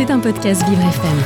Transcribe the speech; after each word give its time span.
C'est 0.00 0.10
un 0.10 0.18
podcast 0.18 0.66
Vivre 0.66 0.80
FM. 0.80 1.18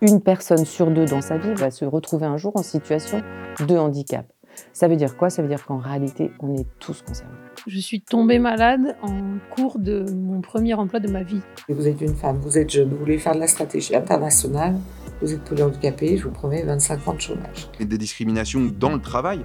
Une 0.00 0.20
personne 0.20 0.64
sur 0.64 0.92
deux 0.92 1.04
dans 1.04 1.20
sa 1.20 1.38
vie 1.38 1.52
va 1.54 1.72
se 1.72 1.84
retrouver 1.84 2.26
un 2.26 2.36
jour 2.36 2.52
en 2.54 2.62
situation 2.62 3.20
de 3.66 3.76
handicap. 3.76 4.32
Ça 4.72 4.86
veut 4.86 4.94
dire 4.94 5.16
quoi? 5.16 5.28
Ça 5.28 5.42
veut 5.42 5.48
dire 5.48 5.66
qu'en 5.66 5.78
réalité, 5.78 6.30
on 6.38 6.54
est 6.54 6.68
tous 6.78 7.02
concernés. 7.02 7.34
Je 7.66 7.80
suis 7.80 8.00
tombée 8.00 8.38
malade 8.38 8.96
en 9.02 9.38
cours 9.50 9.80
de 9.80 10.06
mon 10.14 10.40
premier 10.40 10.74
emploi 10.74 11.00
de 11.00 11.10
ma 11.10 11.24
vie. 11.24 11.40
Vous 11.68 11.88
êtes 11.88 12.00
une 12.00 12.14
femme, 12.14 12.36
vous 12.36 12.56
êtes 12.56 12.70
jeune, 12.70 12.90
vous 12.90 12.98
voulez 12.98 13.18
faire 13.18 13.34
de 13.34 13.40
la 13.40 13.48
stratégie 13.48 13.96
internationale, 13.96 14.76
vous 15.20 15.32
êtes 15.32 15.42
polyhandicapé, 15.42 16.16
je 16.16 16.28
vous 16.28 16.30
promets 16.30 16.62
25 16.62 17.08
ans 17.08 17.14
de 17.14 17.20
chômage. 17.22 17.68
Et 17.80 17.86
des 17.86 17.98
discriminations 17.98 18.70
dans 18.78 18.92
le 18.92 19.00
travail, 19.00 19.40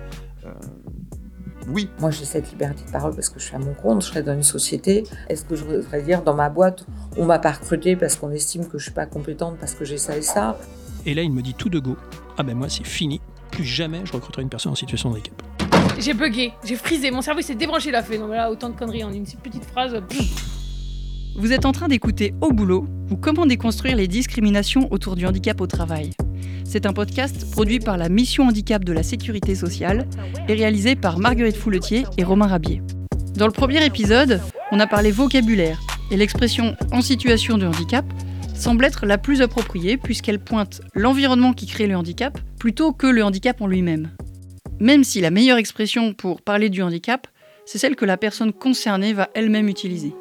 euh, 0.46 0.52
oui. 1.68 1.90
Moi, 2.00 2.12
j'ai 2.12 2.26
cette 2.26 2.50
liberté 2.52 2.84
de 2.86 2.92
parole 2.92 3.14
parce 3.16 3.30
que 3.30 3.40
je 3.40 3.46
suis 3.46 3.56
à 3.56 3.60
mon 3.60 3.74
compte, 3.74 4.02
je 4.02 4.08
serai 4.08 4.24
dans 4.24 4.34
une 4.34 4.44
société. 4.44 5.04
Est-ce 5.30 5.46
que 5.46 5.56
je 5.56 5.64
voudrais 5.64 6.02
dire 6.02 6.22
dans 6.22 6.34
ma 6.34 6.50
boîte, 6.50 6.86
on 7.18 7.26
m'a 7.26 7.40
pas 7.40 7.52
recruté 7.52 7.96
parce 7.96 8.16
qu'on 8.16 8.32
estime 8.32 8.68
que 8.68 8.78
je 8.78 8.84
suis 8.84 8.94
pas 8.94 9.06
compétente 9.06 9.58
parce 9.60 9.74
que 9.74 9.86
j'ai 9.86 9.98
ça 9.98 10.18
et 10.18 10.22
ça? 10.22 10.58
Et 11.06 11.14
là, 11.14 11.22
il 11.22 11.32
me 11.32 11.42
dit 11.42 11.54
tout 11.54 11.70
de 11.70 11.80
go 11.80 11.98
Ah 12.38 12.44
ben 12.44 12.56
moi, 12.56 12.70
c'est 12.70 12.86
fini. 12.86 13.22
Plus 13.52 13.66
jamais 13.66 14.02
je 14.06 14.14
recruterai 14.14 14.44
une 14.44 14.50
personne 14.50 14.72
en 14.72 14.76
situation 14.76 15.10
de 15.10 15.16
handicap. 15.16 15.42
J'ai 16.00 16.14
bugué, 16.14 16.54
j'ai 16.64 16.76
frisé, 16.76 17.12
mon 17.12 17.22
cerveau 17.22 17.42
s'est 17.42 17.56
débranché, 17.56 17.90
il 17.90 17.96
a 17.96 18.02
fait. 18.02 18.18
Non, 18.18 18.28
mais 18.28 18.38
là, 18.38 18.50
autant 18.50 18.70
de 18.70 18.76
conneries 18.76 19.04
en 19.04 19.12
une 19.12 19.26
petite 19.26 19.66
phrase. 19.66 19.94
Vous 21.36 21.54
êtes 21.54 21.66
en 21.66 21.72
train 21.72 21.88
d'écouter 21.88 22.34
Au 22.42 22.52
boulot 22.52 22.88
ou 23.10 23.16
comment 23.16 23.46
déconstruire 23.46 23.96
les 23.96 24.08
discriminations 24.08 24.92
autour 24.92 25.16
du 25.16 25.26
handicap 25.26 25.62
au 25.62 25.68
travail. 25.68 26.12
C'est 26.66 26.86
un 26.86 26.94
podcast 26.94 27.50
produit 27.52 27.80
par 27.80 27.98
la 27.98 28.10
Mission 28.10 28.48
Handicap 28.48 28.84
de 28.84 28.92
la 28.92 29.02
Sécurité 29.02 29.56
sociale 29.56 30.08
et 30.50 30.54
réalisé 30.54 30.96
par 30.96 31.20
Marguerite 31.20 31.56
Fouletier 31.56 32.04
et 32.18 32.24
Romain 32.24 32.48
Rabier. 32.48 32.82
Dans 33.36 33.46
le 33.46 33.54
premier 33.54 33.84
épisode, 33.86 34.42
on 34.72 34.80
a 34.80 34.88
parlé 34.88 35.12
vocabulaire 35.12 35.80
et 36.12 36.18
l'expression 36.18 36.76
en 36.92 37.02
situation 37.02 37.58
de 37.58 37.66
handicap 37.66 38.06
semble 38.54 38.84
être 38.84 39.06
la 39.06 39.18
plus 39.18 39.42
appropriée 39.42 39.98
puisqu'elle 39.98 40.40
pointe 40.40 40.82
l'environnement 40.94 41.54
qui 41.54 41.66
crée 41.66 41.88
le 41.88 41.96
handicap 41.96 42.38
plutôt 42.60 42.92
que 42.92 43.08
le 43.08 43.24
handicap 43.24 43.62
en 43.62 43.68
lui-même. 43.68 44.10
Même 44.82 45.06
si 45.06 45.22
la 45.22 45.32
meilleure 45.32 45.58
expression 45.58 46.14
pour 46.14 46.42
parler 46.42 46.70
du 46.70 46.82
handicap, 46.82 47.28
c'est 47.66 47.78
celle 47.78 47.96
que 47.96 48.06
la 48.06 48.18
personne 48.18 48.52
concernée 48.52 49.14
va 49.14 49.30
elle-même 49.34 49.70
utiliser. 49.70 50.14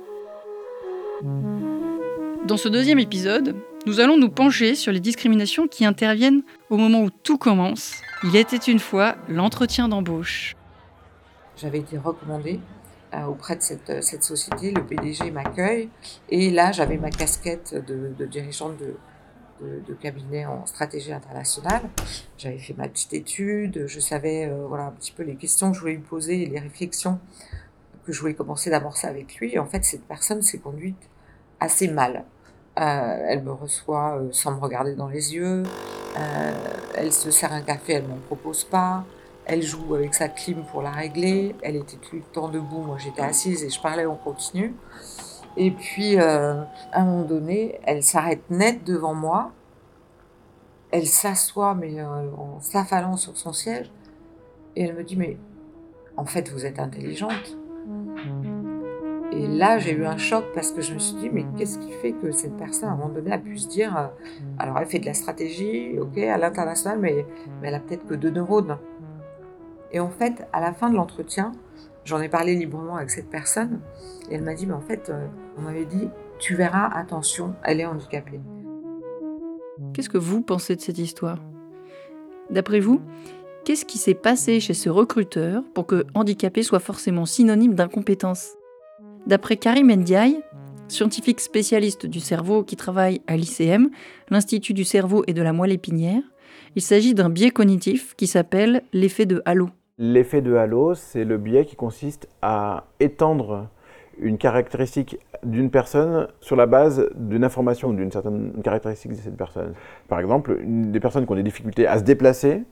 Dans 1.23 2.57
ce 2.57 2.69
deuxième 2.69 2.99
épisode, 2.99 3.55
nous 3.87 4.01
allons 4.01 4.17
nous 4.17 4.31
pencher 4.31 4.75
sur 4.75 4.91
les 4.91 5.01
discriminations 5.01 5.69
qui 5.69 5.85
interviennent 5.85 6.43
au 6.71 6.77
moment 6.77 7.03
où 7.03 7.11
tout 7.11 7.37
commence. 7.37 8.01
Il 8.25 8.37
était 8.37 8.57
une 8.57 8.79
fois 8.79 9.17
l'entretien 9.29 9.89
d'embauche. 9.89 10.57
J'avais 11.57 11.81
été 11.81 11.99
recommandée 11.99 12.59
euh, 13.13 13.25
auprès 13.25 13.57
de 13.57 13.63
cette, 13.63 14.03
cette, 14.03 14.23
société, 14.23 14.71
le 14.71 14.85
PDG 14.85 15.31
m'accueille, 15.31 15.91
et 16.31 16.51
là 16.51 16.73
j'avais 16.73 16.97
ma 16.97 17.11
casquette 17.11 17.75
de, 17.87 18.25
dirigeante 18.25 18.79
de, 18.79 19.95
cabinet 20.01 20.47
en 20.47 20.65
stratégie 20.65 21.13
internationale. 21.13 21.83
J'avais 22.39 22.59
fait 22.59 22.75
ma 22.75 22.89
petite 22.89 23.13
étude, 23.13 23.85
je 23.87 24.01
savais 24.01 24.47
euh, 24.47 24.65
voilà 24.67 24.85
un 24.87 24.93
petit 24.93 25.13
peu 25.13 25.23
les 25.23 25.37
questions 25.37 25.71
que 25.71 25.77
je 25.77 25.81
voulais 25.81 25.95
lui 25.95 26.01
poser 26.01 26.43
et 26.43 26.47
les 26.47 26.59
réflexions 26.59 27.19
que 28.07 28.13
je 28.13 28.21
voulais 28.21 28.35
commencer 28.35 28.71
d'amorcer 28.71 29.07
avec 29.07 29.37
lui. 29.37 29.59
En 29.59 29.67
fait, 29.67 29.85
cette 29.85 30.05
personne 30.05 30.41
s'est 30.41 30.59
conduite 30.59 31.10
assez 31.61 31.89
mal. 31.89 32.25
Euh, 32.79 33.27
elle 33.29 33.43
me 33.43 33.53
reçoit 33.53 34.17
euh, 34.17 34.29
sans 34.33 34.53
me 34.53 34.61
regarder 34.61 34.95
dans 34.95 35.09
les 35.09 35.35
yeux. 35.35 35.65
Euh, 36.17 36.53
elle 36.97 37.13
se 37.13 37.31
sert 37.31 37.53
un 37.53 37.61
café, 37.61 37.95
elle 37.95 38.07
m'en 38.07 38.17
propose 38.17 38.65
pas. 38.65 39.05
Elle 39.45 39.63
joue 39.63 39.95
avec 39.95 40.15
sa 40.15 40.29
clim 40.29 40.65
pour 40.65 40.83
la 40.83 40.91
régler. 40.91 41.55
Elle 41.63 41.77
était 41.77 41.97
tout 41.97 42.17
le 42.17 42.23
temps 42.23 42.49
debout, 42.49 42.83
moi 42.83 42.97
j'étais 42.99 43.23
assise 43.23 43.65
et 43.65 43.69
je 43.71 43.81
parlais 43.81 44.07
en 44.07 44.15
continu. 44.15 44.75
Et 45.57 45.73
puis, 45.73 46.17
à 46.17 46.69
un 46.93 47.05
moment 47.05 47.25
donné, 47.25 47.81
elle 47.83 48.05
s'arrête 48.05 48.49
net 48.51 48.85
devant 48.85 49.15
moi. 49.15 49.51
Elle 50.93 51.07
s'assoit, 51.07 51.75
mais 51.75 52.01
en 52.03 52.61
s'affalant 52.61 53.17
sur 53.17 53.37
son 53.37 53.53
siège. 53.53 53.91
Et 54.77 54.85
elle 54.85 54.95
me 54.95 55.03
dit, 55.03 55.17
mais 55.17 55.37
en 56.17 56.25
fait, 56.25 56.51
vous 56.51 56.65
êtes 56.65 56.79
intelligente. 56.79 57.57
Et 59.33 59.47
là, 59.47 59.79
j'ai 59.79 59.93
eu 59.93 60.05
un 60.05 60.17
choc 60.17 60.45
parce 60.55 60.73
que 60.73 60.81
je 60.81 60.93
me 60.93 60.99
suis 60.99 61.15
dit, 61.17 61.31
mais 61.31 61.47
qu'est-ce 61.57 61.79
qui 61.79 61.93
fait 61.93 62.13
que 62.13 62.33
cette 62.33 62.57
personne, 62.57 62.89
à 62.89 62.93
un 62.93 62.97
moment 62.97 63.11
donné, 63.11 63.33
a 63.33 63.39
pu 63.39 63.57
se 63.59 63.69
dire, 63.69 63.97
euh, 63.97 64.07
alors 64.59 64.77
elle 64.79 64.87
fait 64.87 64.99
de 64.99 65.07
la 65.07 65.15
stratégie, 65.15 65.99
ok, 65.99 66.19
à 66.19 66.37
l'international, 66.37 66.99
mais, 66.99 67.25
mais 67.61 67.69
elle 67.69 67.75
a 67.75 67.81
peut-être 67.81 68.07
que 68.07 68.15
deux 68.15 68.31
neurones. 68.31 68.77
Et 69.93 70.01
en 70.01 70.11
fait, 70.11 70.47
à 70.53 70.61
la 70.61 70.73
fin 70.73 70.91
de 70.91 70.97
l'entretien, 70.97 71.53
j'en 72.05 72.21
ai 72.21 72.29
parlé 72.29 72.57
librement 72.57 72.97
avec 72.97 73.11
cette 73.11 73.31
personne, 73.31 73.81
et 74.31 74.35
elle 74.35 74.43
m'a 74.43 74.55
dit, 74.55 74.67
mais 74.67 74.75
en 74.75 74.81
fait, 74.81 75.11
euh, 75.11 75.27
on 75.57 75.63
m'avait 75.63 75.85
dit, 75.85 76.09
tu 76.41 76.57
verras, 76.57 76.91
attention, 76.93 77.55
elle 77.63 77.81
est 77.81 77.87
handicapée. 77.87 78.41
Qu'est-ce 79.93 80.11
que 80.11 80.19
vous 80.19 80.43
pensez 80.43 80.75
de 80.75 80.81
cette 80.81 80.99
histoire? 80.99 81.39
D'après 82.51 82.81
vous, 82.81 83.01
qu'est-ce 83.65 83.85
qui 83.85 83.99
s'est 83.99 84.15
passé 84.15 84.59
chez 84.59 84.75
ce 84.75 84.91
recruteur 84.91 85.63
pour 85.73 85.87
que 85.87 86.05
handicapé 86.15 86.65
soit 86.65 86.81
forcément 86.81 87.27
synonyme 87.27 87.75
d'incompétence? 87.75 88.57
D'après 89.27 89.57
Karim 89.57 89.93
Ndiaye, 89.93 90.41
scientifique 90.89 91.41
spécialiste 91.41 92.07
du 92.07 92.21
cerveau 92.21 92.65
qui 92.65 92.77
travaille 92.77 93.21
à 93.27 93.37
l'ICM, 93.37 93.91
l'Institut 94.31 94.75
du 94.75 94.85
cerveau 94.85 95.25
et 95.27 95.35
de 95.35 95.43
la 95.43 95.53
moelle 95.53 95.73
épinière, 95.73 96.23
il 96.75 96.83
s'agit 96.83 97.15
d'un 97.15 97.31
biais 97.31 97.51
cognitif 97.51 98.15
qui 98.17 98.27
s'appelle 98.27 98.83
l'effet 98.93 99.27
de 99.27 99.43
halo. 99.45 99.69
L'effet 99.99 100.41
de 100.41 100.55
halo, 100.55 100.95
c'est 100.95 101.25
le 101.25 101.37
biais 101.37 101.65
qui 101.67 101.77
consiste 101.77 102.29
à 102.43 102.85
étendre 102.99 103.69
une 104.19 104.39
caractéristique 104.39 105.19
d'une 105.45 105.71
personne 105.71 106.29
sur 106.41 106.57
la 106.57 106.67
base 106.67 107.09
d'une 107.15 107.45
information 107.45 107.89
ou 107.89 107.95
d'une 107.95 108.11
certaine 108.11 108.53
caractéristique 108.63 109.13
de 109.13 109.17
cette 109.17 109.37
personne. 109.37 109.75
Par 110.09 110.21
exemple, 110.21 110.59
une 110.63 110.93
des 110.93 111.01
personnes 111.01 111.27
qui 111.27 111.33
ont 111.33 111.37
des 111.37 111.43
difficultés 111.43 111.87
à 111.87 111.99
se 111.99 112.05
déplacer, 112.05 112.63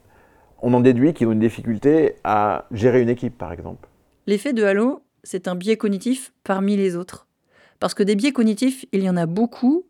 on 0.60 0.72
en 0.74 0.80
déduit 0.80 1.14
qu'ils 1.14 1.28
ont 1.28 1.32
une 1.32 1.38
difficulté 1.38 2.16
à 2.24 2.66
gérer 2.72 3.00
une 3.00 3.08
équipe, 3.08 3.38
par 3.38 3.52
exemple. 3.52 3.88
L'effet 4.26 4.52
de 4.52 4.64
halo, 4.64 5.02
c'est 5.22 5.48
un 5.48 5.54
biais 5.54 5.76
cognitif 5.76 6.32
parmi 6.44 6.76
les 6.76 6.96
autres. 6.96 7.26
Parce 7.80 7.94
que 7.94 8.02
des 8.02 8.16
biais 8.16 8.32
cognitifs, 8.32 8.84
il 8.92 9.02
y 9.02 9.10
en 9.10 9.16
a 9.16 9.26
beaucoup 9.26 9.86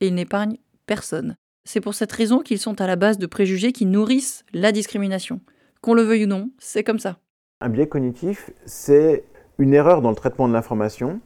et 0.00 0.08
ils 0.08 0.14
n'épargnent 0.14 0.58
personne. 0.86 1.36
C'est 1.64 1.80
pour 1.80 1.94
cette 1.94 2.12
raison 2.12 2.40
qu'ils 2.40 2.58
sont 2.58 2.80
à 2.80 2.86
la 2.86 2.96
base 2.96 3.18
de 3.18 3.26
préjugés 3.26 3.72
qui 3.72 3.86
nourrissent 3.86 4.44
la 4.52 4.72
discrimination. 4.72 5.40
Qu'on 5.80 5.94
le 5.94 6.02
veuille 6.02 6.24
ou 6.24 6.28
non, 6.28 6.50
c'est 6.58 6.84
comme 6.84 6.98
ça. 6.98 7.18
Un 7.60 7.68
biais 7.68 7.88
cognitif, 7.88 8.50
c'est 8.64 9.24
une 9.58 9.74
erreur 9.74 10.02
dans 10.02 10.10
le 10.10 10.16
traitement 10.16 10.48
de 10.48 10.52
l'information, 10.52 11.20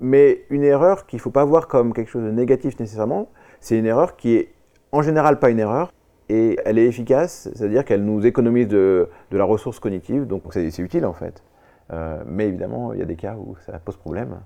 mais 0.00 0.44
une 0.50 0.64
erreur 0.64 1.06
qu'il 1.06 1.18
ne 1.18 1.22
faut 1.22 1.30
pas 1.30 1.44
voir 1.44 1.68
comme 1.68 1.92
quelque 1.92 2.10
chose 2.10 2.24
de 2.24 2.30
négatif 2.30 2.78
nécessairement. 2.78 3.30
C'est 3.60 3.78
une 3.78 3.86
erreur 3.86 4.16
qui 4.16 4.34
est 4.34 4.52
en 4.92 5.02
général 5.02 5.38
pas 5.38 5.50
une 5.50 5.60
erreur, 5.60 5.92
et 6.28 6.58
elle 6.64 6.78
est 6.78 6.86
efficace, 6.86 7.48
c'est-à-dire 7.54 7.84
qu'elle 7.84 8.04
nous 8.04 8.26
économise 8.26 8.68
de, 8.68 9.08
de, 9.30 9.38
la 9.38 9.44
ressource 9.44 9.80
cognitive, 9.80 10.26
donc 10.26 10.42
c'est 10.50 10.78
utile 10.78 11.06
en 11.06 11.14
fait. 11.14 11.42
Euh, 11.92 12.22
mais 12.26 12.48
évidemment, 12.48 12.92
il 12.92 12.98
y 12.98 13.02
a 13.02 13.06
des 13.06 13.16
cas 13.16 13.34
où 13.34 13.56
ça 13.66 13.78
pose 13.78 13.96
problème. 13.96 14.40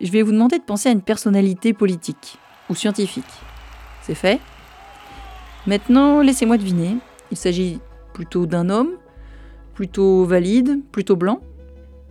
Je 0.00 0.10
vais 0.10 0.22
vous 0.22 0.32
demander 0.32 0.58
de 0.58 0.64
penser 0.64 0.88
à 0.88 0.92
une 0.92 1.02
personnalité 1.02 1.72
politique 1.72 2.38
ou 2.68 2.74
scientifique. 2.74 3.24
C'est 4.02 4.14
fait 4.14 4.40
Maintenant, 5.66 6.20
laissez-moi 6.20 6.58
deviner. 6.58 6.96
Il 7.30 7.36
s'agit 7.36 7.80
plutôt 8.12 8.46
d'un 8.46 8.68
homme, 8.68 8.90
plutôt 9.74 10.24
valide, 10.24 10.80
plutôt 10.90 11.16
blanc 11.16 11.40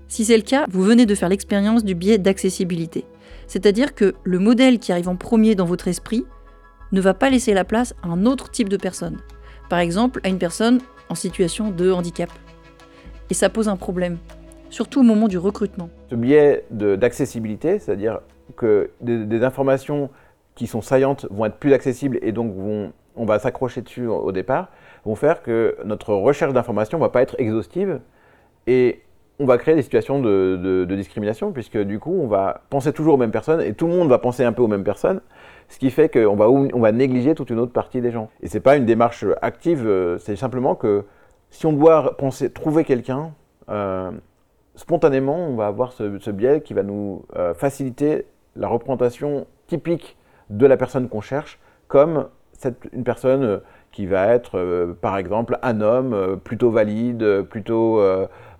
Si 0.08 0.26
c'est 0.26 0.38
le 0.38 0.44
cas, 0.44 0.66
vous 0.70 0.82
venez 0.82 1.06
de 1.06 1.16
faire 1.16 1.30
l'expérience 1.30 1.84
du 1.84 1.96
biais 1.96 2.18
d'accessibilité. 2.18 3.06
C'est-à-dire 3.48 3.94
que 3.94 4.16
le 4.24 4.40
modèle 4.40 4.80
qui 4.80 4.94
arrive 4.94 5.10
en 5.10 5.18
premier 5.18 5.56
dans 5.56 5.66
votre 5.66 5.90
esprit 5.90 6.26
ne 6.94 7.02
va 7.02 7.14
pas 7.14 7.30
laisser 7.30 7.54
la 7.54 7.66
place 7.66 7.94
à 8.04 8.08
un 8.08 8.26
autre 8.26 8.50
type 8.50 8.70
de 8.70 8.78
personne. 8.78 9.18
Par 9.70 9.80
exemple, 9.80 10.22
à 10.24 10.30
une 10.30 10.40
personne 10.40 10.80
en 11.10 11.16
situation 11.16 11.72
de 11.72 11.92
handicap. 11.92 12.30
Et 13.32 13.34
ça 13.34 13.48
pose 13.48 13.70
un 13.70 13.78
problème, 13.78 14.18
surtout 14.70 15.00
au 15.00 15.04
moment 15.04 15.30
du 15.30 15.38
recrutement. 15.38 15.90
Ce 16.10 16.16
biais 16.16 16.66
d'accessibilité, 16.70 17.80
c'est-à-dire 17.80 18.20
que 18.58 18.90
des, 19.00 19.46
informations 19.46 20.10
qui 20.54 20.68
sont 20.68 20.82
saillantes 20.82 21.28
vont 21.32 21.46
être 21.46 21.56
plus 21.56 21.72
accessibles 21.72 22.20
et 22.24 22.34
donc 22.34 22.54
on 23.16 23.26
va 23.26 23.40
s'accrocher 23.40 23.84
dessus 23.84 24.06
au 24.06 24.34
départ, 24.34 24.68
vont 25.06 25.16
faire 25.16 25.44
que 25.44 25.78
notre 25.86 26.14
recherche 26.14 26.52
d'informations 26.52 26.98
ne 26.98 27.04
va 27.04 27.08
pas 27.08 27.22
être 27.22 27.36
exhaustive 27.40 28.02
et 28.68 29.00
on 29.40 29.46
va 29.46 29.58
créer 29.58 29.76
des 29.76 29.82
situations 29.82 30.22
de, 30.22 30.86
discrimination 30.90 31.54
puisque 31.54 31.78
du 31.78 32.00
coup 32.00 32.20
on 32.22 32.28
va 32.28 32.64
penser 32.70 32.92
toujours 32.92 33.14
aux 33.14 33.18
mêmes 33.18 33.32
personnes 33.32 33.62
et 33.62 33.74
tout 33.74 33.88
le 33.88 33.94
monde 33.94 34.10
va 34.10 34.18
penser 34.18 34.44
un 34.44 34.52
peu 34.52 34.62
aux 34.62 34.68
mêmes 34.68 34.84
personnes, 34.84 35.22
ce 35.70 35.80
qui 35.80 35.90
fait 35.90 36.10
qu'on 36.10 36.36
va, 36.36 36.48
va 36.78 36.92
négliger 36.92 37.34
toute 37.34 37.50
une 37.50 37.60
autre 37.60 37.72
partie 37.72 38.02
des 38.02 38.12
gens. 38.12 38.30
Et 38.44 38.50
c'est 38.50 38.60
pas 38.60 38.76
une 38.76 38.86
démarche 38.86 39.24
active, 39.42 40.18
c'est 40.20 40.36
simplement 40.36 40.76
que 40.76 41.06
si 41.52 41.66
on 41.66 41.74
doit 41.74 42.18
trouver 42.54 42.84
quelqu'un, 42.84 43.34
euh, 43.70 44.12
spontanément, 44.76 45.48
on 45.48 45.56
va 45.56 45.68
avoir 45.68 45.92
ce, 45.92 46.32
biais 46.32 46.62
qui 46.62 46.74
va 46.74 46.84
nous 46.84 47.26
euh, 47.36 47.54
faciliter 47.54 48.26
la 48.56 48.68
représentation 48.68 49.46
typique 49.68 50.18
de 50.50 50.66
la 50.66 50.78
personne 50.78 51.08
qu'on 51.08 51.22
cherche 51.22 51.60
comme 51.88 52.28
une 52.94 53.04
personne 53.04 53.62
qui 53.92 54.06
va 54.06 54.28
être, 54.28 54.58
euh, 54.58 54.94
par 55.00 55.18
exemple, 55.18 55.58
un 55.62 55.82
homme 55.82 56.14
euh, 56.14 56.36
plutôt 56.36 56.72
valide, 56.72 57.42
plutôt 57.44 58.02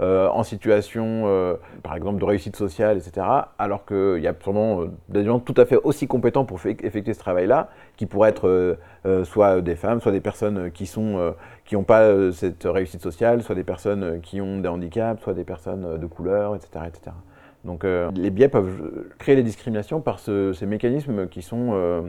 euh, 0.02 0.30
en 0.30 0.44
situation, 0.44 1.58
par 1.84 1.96
exemple, 1.96 2.20
de 2.20 2.26
réussite 2.26 2.56
sociale, 2.56 2.98
etc. 2.98 3.26
Alors 3.58 3.86
qu'il 3.86 4.20
y 4.22 4.28
a 4.28 4.34
sûrement 4.42 4.86
des 5.10 5.24
gens 5.24 5.40
tout 5.40 5.54
à 5.58 5.66
fait 5.66 5.78
aussi 5.78 6.08
compétents 6.08 6.46
pour 6.46 6.60
effectuer 6.66 7.14
ce 7.14 7.20
travail-là, 7.20 7.70
qui 7.98 8.06
pourraient 8.06 8.30
être 8.30 8.78
soit 9.24 9.62
des 9.62 9.76
femmes, 9.76 10.02
soit 10.02 10.12
des 10.12 10.22
personnes 10.22 10.72
qui 10.72 10.86
sont 10.86 11.34
qui 11.66 11.76
n'ont 11.76 11.84
pas 11.84 12.32
cette 12.32 12.64
réussite 12.64 13.02
sociale, 13.02 13.44
soit 13.44 13.56
des 13.56 13.64
personnes 13.64 14.22
qui 14.22 14.42
ont 14.42 14.60
des 14.60 14.70
handicaps, 14.70 15.22
soit 15.22 15.34
des 15.34 15.44
personnes 15.44 15.98
de 16.00 16.06
couleur, 16.06 16.56
etc. 16.56 16.86
etc. 16.88 17.16
Donc 17.64 17.84
les 17.84 18.30
biais 18.30 18.50
peuvent 18.50 19.06
créer 19.20 19.36
des 19.36 19.44
discriminations 19.44 20.02
par 20.02 20.20
ces 20.20 20.66
mécanismes 20.66 21.28
qui, 21.28 21.42
sont, 21.42 22.06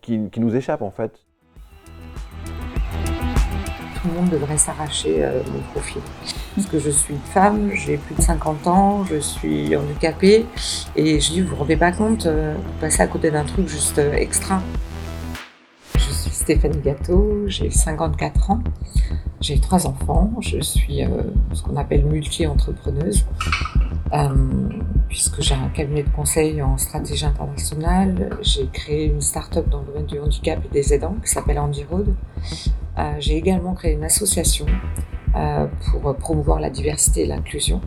qui, 0.00 0.28
qui 0.30 0.40
nous 0.40 0.54
échappent 0.54 0.82
en 0.82 0.90
fait 0.90 1.27
devrait 4.30 4.58
s'arracher 4.58 5.16
euh, 5.24 5.40
mon 5.52 5.60
profil. 5.72 6.02
Parce 6.54 6.66
que 6.66 6.78
je 6.78 6.90
suis 6.90 7.14
une 7.14 7.20
femme, 7.20 7.70
j'ai 7.74 7.96
plus 7.96 8.14
de 8.14 8.22
50 8.22 8.66
ans, 8.66 9.04
je 9.04 9.18
suis 9.18 9.76
handicapée, 9.76 10.46
et 10.96 11.20
je 11.20 11.32
dis, 11.32 11.40
vous 11.40 11.50
vous 11.50 11.56
rendez 11.56 11.76
pas 11.76 11.92
compte, 11.92 12.26
euh, 12.26 12.54
vous 12.54 12.80
passez 12.80 13.02
à 13.02 13.06
côté 13.06 13.30
d'un 13.30 13.44
truc 13.44 13.68
juste 13.68 13.98
euh, 13.98 14.12
extra. 14.14 14.62
Stéphanie 16.48 16.80
Gâteau, 16.80 17.46
j'ai 17.46 17.68
54 17.68 18.52
ans, 18.52 18.60
j'ai 19.38 19.60
trois 19.60 19.86
enfants, 19.86 20.32
je 20.40 20.58
suis 20.60 21.02
ce 21.52 21.62
qu'on 21.62 21.76
appelle 21.76 22.06
multi-entrepreneuse, 22.06 23.26
puisque 25.10 25.42
j'ai 25.42 25.54
un 25.54 25.68
cabinet 25.68 26.04
de 26.04 26.08
conseil 26.08 26.62
en 26.62 26.78
stratégie 26.78 27.26
internationale, 27.26 28.30
j'ai 28.40 28.66
créé 28.68 29.08
une 29.08 29.20
start-up 29.20 29.68
dans 29.68 29.80
le 29.80 29.88
domaine 29.88 30.06
du 30.06 30.18
handicap 30.18 30.58
et 30.64 30.68
des 30.72 30.94
aidants 30.94 31.16
qui 31.22 31.30
s'appelle 31.30 31.58
Road. 31.58 32.14
Euh, 32.96 33.14
j'ai 33.18 33.36
également 33.36 33.74
créé 33.74 33.92
une 33.92 34.04
association 34.04 34.64
euh, 35.36 35.66
pour 35.90 36.16
promouvoir 36.16 36.60
la 36.60 36.70
diversité 36.70 37.24
et 37.24 37.26
l'inclusion. 37.26 37.82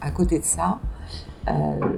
À 0.00 0.10
côté 0.10 0.38
de 0.38 0.44
ça, 0.44 0.78
euh, 1.48 1.52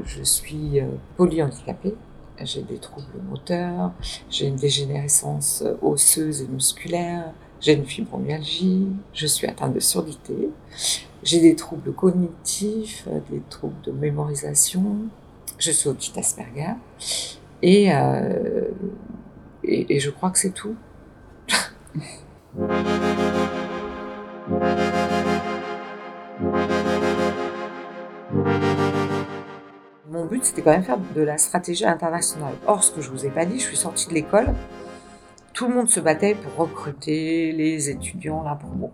je 0.04 0.24
suis 0.24 0.80
polyhandicapée. 1.16 1.94
J'ai 2.42 2.62
des 2.62 2.78
troubles 2.78 3.06
moteurs, 3.28 3.92
j'ai 4.30 4.46
une 4.46 4.56
dégénérescence 4.56 5.64
osseuse 5.80 6.42
et 6.42 6.46
musculaire, 6.46 7.32
j'ai 7.60 7.72
une 7.72 7.86
fibromyalgie, 7.86 8.88
je 9.14 9.26
suis 9.26 9.46
atteinte 9.46 9.72
de 9.72 9.80
surdité, 9.80 10.50
j'ai 11.22 11.40
des 11.40 11.56
troubles 11.56 11.92
cognitifs, 11.92 13.08
des 13.30 13.40
troubles 13.48 13.80
de 13.84 13.92
mémorisation, 13.92 14.96
je 15.58 15.70
suis 15.70 15.88
autiste 15.88 16.18
Asperger, 16.18 16.74
et, 17.62 17.88
et 19.64 19.98
je 19.98 20.10
crois 20.10 20.30
que 20.30 20.38
c'est 20.38 20.52
tout. 20.52 20.76
Mon 30.08 30.24
but, 30.24 30.44
c'était 30.44 30.62
quand 30.62 30.70
même 30.70 30.84
faire 30.84 31.00
de 31.16 31.20
la 31.20 31.36
stratégie 31.36 31.84
internationale. 31.84 32.54
Or, 32.68 32.84
ce 32.84 32.92
que 32.92 33.00
je 33.00 33.10
vous 33.10 33.26
ai 33.26 33.30
pas 33.30 33.44
dit, 33.44 33.58
je 33.58 33.64
suis 33.64 33.76
sortie 33.76 34.08
de 34.08 34.14
l'école. 34.14 34.54
Tout 35.52 35.66
le 35.66 35.74
monde 35.74 35.88
se 35.88 35.98
battait 35.98 36.36
pour 36.36 36.54
recruter 36.54 37.50
les 37.50 37.90
étudiants, 37.90 38.44
la 38.44 38.54
promo. 38.54 38.92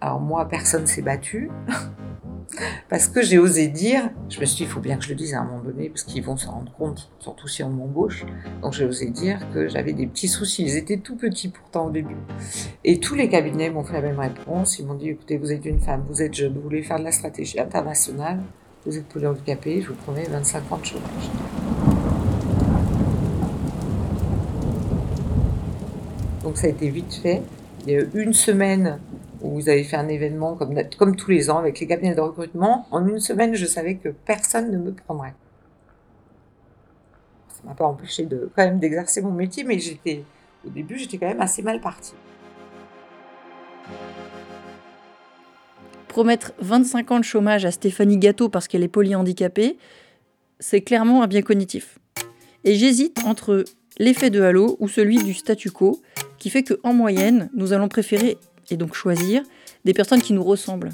Alors 0.00 0.20
moi, 0.20 0.46
personne 0.48 0.86
s'est 0.86 1.02
battu. 1.02 1.50
parce 2.88 3.08
que 3.08 3.20
j'ai 3.20 3.36
osé 3.38 3.66
dire, 3.66 4.10
je 4.28 4.38
me 4.38 4.44
suis 4.44 4.58
dit, 4.58 4.62
il 4.62 4.68
faut 4.68 4.78
bien 4.78 4.96
que 4.96 5.02
je 5.02 5.08
le 5.08 5.16
dise 5.16 5.34
à 5.34 5.40
un 5.40 5.44
moment 5.44 5.64
donné, 5.64 5.88
parce 5.88 6.04
qu'ils 6.04 6.22
vont 6.22 6.36
se 6.36 6.46
rendre 6.46 6.70
compte, 6.72 7.10
surtout 7.18 7.48
si 7.48 7.64
on 7.64 7.70
m'embauche. 7.70 8.24
Donc 8.62 8.74
j'ai 8.74 8.84
osé 8.84 9.10
dire 9.10 9.40
que 9.52 9.66
j'avais 9.66 9.92
des 9.92 10.06
petits 10.06 10.28
soucis. 10.28 10.62
Ils 10.62 10.76
étaient 10.76 10.98
tout 10.98 11.16
petits 11.16 11.48
pourtant 11.48 11.86
au 11.86 11.90
début. 11.90 12.16
Et 12.84 13.00
tous 13.00 13.16
les 13.16 13.28
cabinets 13.28 13.70
m'ont 13.70 13.82
fait 13.82 13.94
la 13.94 14.02
même 14.02 14.20
réponse. 14.20 14.78
Ils 14.78 14.86
m'ont 14.86 14.94
dit, 14.94 15.08
écoutez, 15.08 15.36
vous 15.36 15.50
êtes 15.50 15.64
une 15.64 15.80
femme, 15.80 16.04
vous 16.08 16.22
êtes 16.22 16.34
jeune, 16.34 16.54
vous 16.54 16.60
voulez 16.60 16.84
faire 16.84 17.00
de 17.00 17.04
la 17.04 17.12
stratégie 17.12 17.58
internationale, 17.58 18.38
vous 18.86 18.98
êtes 18.98 19.06
polyhandicapé, 19.06 19.80
je 19.80 19.88
vous 19.88 19.94
promets 19.94 20.24
25 20.24 20.72
ans 20.72 20.78
de 20.78 20.84
chômage. 20.84 21.30
Donc 26.42 26.58
ça 26.58 26.66
a 26.66 26.70
été 26.70 26.90
vite 26.90 27.14
fait. 27.14 27.42
Il 27.86 27.92
y 27.92 27.96
a 27.96 28.00
eu 28.00 28.10
une 28.14 28.34
semaine 28.34 28.98
où 29.40 29.50
vous 29.50 29.68
avez 29.68 29.84
fait 29.84 29.96
un 29.96 30.08
événement 30.08 30.56
comme, 30.56 31.16
tous 31.16 31.30
les 31.30 31.50
ans 31.50 31.58
avec 31.58 31.80
les 31.80 31.86
cabinets 31.86 32.14
de 32.14 32.20
recrutement. 32.20 32.86
En 32.90 33.06
une 33.06 33.20
semaine, 33.20 33.54
je 33.54 33.66
savais 33.66 33.96
que 33.96 34.10
personne 34.10 34.70
ne 34.70 34.78
me 34.78 34.92
prendrait. 34.92 35.34
Ça 37.48 37.62
m'a 37.64 37.74
pas 37.74 37.86
empêché 37.86 38.24
de 38.24 38.50
quand 38.54 38.64
même 38.64 38.78
d'exercer 38.78 39.22
mon 39.22 39.32
métier, 39.32 39.64
mais 39.64 39.78
au 40.66 40.70
début, 40.70 40.98
j'étais 40.98 41.18
quand 41.18 41.28
même 41.28 41.40
assez 41.40 41.62
mal 41.62 41.80
partie. 41.80 42.14
Promettre 46.14 46.52
25 46.60 47.10
ans 47.10 47.18
de 47.18 47.24
chômage 47.24 47.64
à 47.64 47.72
Stéphanie 47.72 48.18
Gâteau 48.18 48.48
parce 48.48 48.68
qu'elle 48.68 48.84
est 48.84 48.88
polyhandicapée, 48.88 49.78
c'est 50.60 50.80
clairement 50.80 51.24
un 51.24 51.26
bien 51.26 51.42
cognitif. 51.42 51.98
Et 52.62 52.76
j'hésite 52.76 53.18
entre 53.26 53.64
l'effet 53.98 54.30
de 54.30 54.40
halo 54.40 54.76
ou 54.78 54.86
celui 54.86 55.20
du 55.24 55.34
statu 55.34 55.72
quo, 55.72 56.00
qui 56.38 56.50
fait 56.50 56.62
qu'en 56.62 56.92
moyenne, 56.92 57.50
nous 57.52 57.72
allons 57.72 57.88
préférer 57.88 58.38
et 58.70 58.76
donc 58.76 58.94
choisir 58.94 59.42
des 59.84 59.92
personnes 59.92 60.22
qui 60.22 60.34
nous 60.34 60.44
ressemblent. 60.44 60.90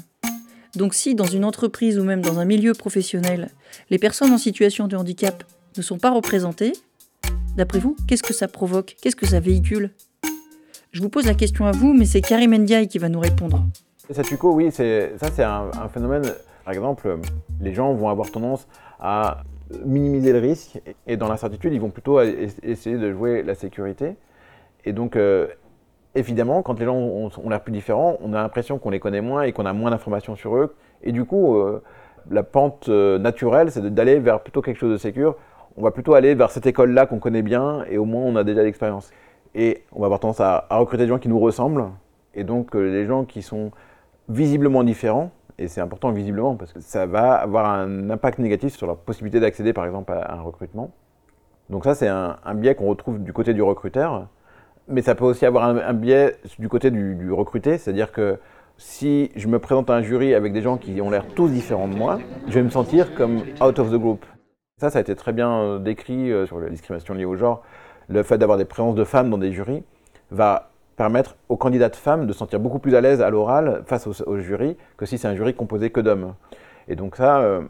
Donc 0.75 0.95
si 0.95 1.13
dans 1.13 1.27
une 1.27 1.45
entreprise 1.45 1.99
ou 1.99 2.03
même 2.03 2.21
dans 2.21 2.39
un 2.39 2.45
milieu 2.45 2.73
professionnel, 2.73 3.51
les 3.91 3.99
personnes 3.99 4.33
en 4.33 4.39
situation 4.39 4.87
de 4.87 4.95
handicap 4.95 5.43
ne 5.77 5.83
sont 5.83 5.99
pas 5.99 6.09
représentées, 6.09 6.73
d'après 7.55 7.77
vous, 7.77 7.95
qu'est-ce 8.07 8.23
que 8.23 8.33
ça 8.33 8.47
provoque? 8.47 8.95
Qu'est-ce 9.03 9.15
que 9.15 9.27
ça 9.27 9.39
véhicule? 9.39 9.91
Je 10.91 10.99
vous 10.99 11.09
pose 11.09 11.27
la 11.27 11.35
question 11.35 11.67
à 11.67 11.71
vous, 11.71 11.93
mais 11.93 12.05
c'est 12.05 12.21
Karim 12.21 12.55
Ndiaye 12.55 12.87
qui 12.87 12.97
va 12.97 13.07
nous 13.07 13.19
répondre. 13.19 13.67
Satuko, 14.13 14.53
oui, 14.53 14.71
ça 14.71 14.83
c'est 15.31 15.43
un, 15.43 15.69
phénomène. 15.93 16.23
Par 16.63 16.73
exemple, 16.73 17.17
les 17.59 17.73
gens 17.73 17.93
vont 17.93 18.09
avoir 18.09 18.31
tendance 18.31 18.67
à 18.99 19.43
minimiser 19.85 20.33
le 20.33 20.39
risque 20.39 20.81
et 21.07 21.17
dans 21.17 21.27
l'incertitude, 21.27 21.73
ils 21.73 21.81
vont 21.81 21.89
plutôt 21.89 22.21
essayer 22.21 22.97
de 22.97 23.11
jouer 23.11 23.43
la 23.43 23.55
sécurité. 23.55 24.15
Et 24.85 24.93
donc, 24.93 25.15
euh, 25.15 25.47
évidemment, 26.15 26.61
quand 26.61 26.79
les 26.79 26.85
gens 26.85 26.95
ont, 26.95 27.49
l'air 27.49 27.61
plus 27.61 27.71
différents, 27.71 28.17
on 28.21 28.33
a 28.33 28.41
l'impression 28.41 28.77
qu'on 28.79 28.89
les 28.89 28.99
connaît 28.99 29.21
moins 29.21 29.43
et 29.43 29.51
qu'on 29.51 29.65
a 29.65 29.73
moins 29.73 29.91
d'informations 29.91 30.35
sur 30.35 30.55
eux. 30.55 30.75
Et 31.03 31.11
du 31.11 31.25
coup, 31.25 31.55
euh, 31.57 31.81
la 32.29 32.43
pente 32.43 32.89
euh, 32.89 33.17
naturelle, 33.17 33.71
c'est 33.71 33.93
d'aller 33.93 34.19
vers 34.19 34.41
plutôt 34.41 34.61
quelque 34.61 34.77
chose 34.77 34.91
de 34.91 34.97
sécure. 34.97 35.35
On 35.77 35.83
va 35.83 35.91
plutôt 35.91 36.13
aller 36.13 36.35
vers 36.35 36.51
cette 36.51 36.65
école-là 36.65 37.05
qu'on 37.05 37.19
connaît 37.19 37.41
bien 37.41 37.85
et 37.89 37.97
au 37.97 38.05
moins 38.05 38.23
on 38.23 38.35
a 38.35 38.43
déjà 38.43 38.63
l'expérience. 38.63 39.11
Et 39.55 39.83
on 39.91 39.99
va 39.99 40.05
avoir 40.05 40.19
tendance 40.19 40.41
à, 40.41 40.65
recruter 40.69 41.03
des 41.03 41.09
gens 41.09 41.19
qui 41.19 41.29
nous 41.29 41.39
ressemblent. 41.39 41.85
Et 42.33 42.43
donc, 42.43 42.75
les 42.75 43.05
gens 43.05 43.25
qui 43.25 43.41
sont 43.41 43.71
visiblement 44.31 44.83
différents, 44.83 45.31
et 45.57 45.67
c'est 45.67 45.81
important 45.81 46.11
visiblement 46.11 46.55
parce 46.55 46.73
que 46.73 46.79
ça 46.79 47.05
va 47.05 47.33
avoir 47.33 47.69
un 47.69 48.09
impact 48.09 48.39
négatif 48.39 48.75
sur 48.75 48.87
leur 48.87 48.97
possibilité 48.97 49.39
d'accéder 49.39 49.73
par 49.73 49.85
exemple 49.85 50.11
à 50.11 50.33
un 50.33 50.41
recrutement. 50.41 50.91
Donc 51.69 51.85
ça, 51.85 51.95
c'est 51.95 52.07
un, 52.07 52.37
biais 52.55 52.75
qu'on 52.75 52.87
retrouve 52.87 53.23
du 53.23 53.31
côté 53.31 53.53
du 53.53 53.61
recruteur. 53.61 54.27
Mais 54.87 55.01
ça 55.01 55.15
peut 55.15 55.23
aussi 55.23 55.45
avoir 55.45 55.63
un, 55.65 55.93
biais 55.93 56.35
du 56.59 56.67
côté 56.67 56.91
du, 56.91 57.31
recruté, 57.31 57.77
c'est-à-dire 57.77 58.11
que 58.11 58.39
si 58.77 59.31
je 59.35 59.47
me 59.47 59.59
présente 59.59 59.89
à 59.89 59.93
un 59.95 60.01
jury 60.01 60.33
avec 60.33 60.51
des 60.51 60.61
gens 60.61 60.77
qui 60.77 60.99
ont 61.01 61.09
l'air 61.09 61.25
tous 61.35 61.47
différents 61.47 61.87
de 61.87 61.95
moi, 61.95 62.19
je 62.47 62.53
vais 62.53 62.63
me 62.63 62.69
sentir 62.69 63.13
comme 63.13 63.43
out 63.61 63.79
of 63.79 63.91
the 63.91 63.95
group. 63.95 64.25
Ça, 64.79 64.89
ça 64.89 64.97
a 64.97 65.01
été 65.01 65.15
très 65.15 65.31
bien 65.31 65.51
euh, 65.51 65.79
décrit 65.79 66.31
euh, 66.31 66.47
sur 66.47 66.59
la 66.59 66.69
discrimination 66.69 67.13
liée 67.13 67.25
au 67.25 67.35
genre. 67.35 67.61
Le 68.09 68.23
fait 68.23 68.39
d'avoir 68.39 68.57
des 68.57 68.65
présences 68.65 68.95
de 68.95 69.03
femmes 69.03 69.29
dans 69.29 69.37
des 69.37 69.51
jurys 69.51 69.83
va 70.31 70.70
permettre 71.01 71.35
aux 71.49 71.57
candidates 71.57 71.95
femmes 71.95 72.27
de 72.27 72.31
se 72.31 72.37
sentir 72.37 72.59
beaucoup 72.59 72.77
plus 72.77 72.93
à 72.93 73.01
l'aise 73.01 73.23
à 73.23 73.31
l'oral 73.31 73.81
face 73.87 74.05
au, 74.05 74.37
jury 74.37 74.77
que 74.97 75.07
si 75.07 75.17
c'est 75.17 75.27
un 75.27 75.33
jury 75.33 75.55
composé 75.55 75.89
que 75.89 75.99
d'hommes. 75.99 76.35
Et 76.87 76.95
donc 76.95 77.15
ça, 77.15 77.39
euh, 77.39 77.63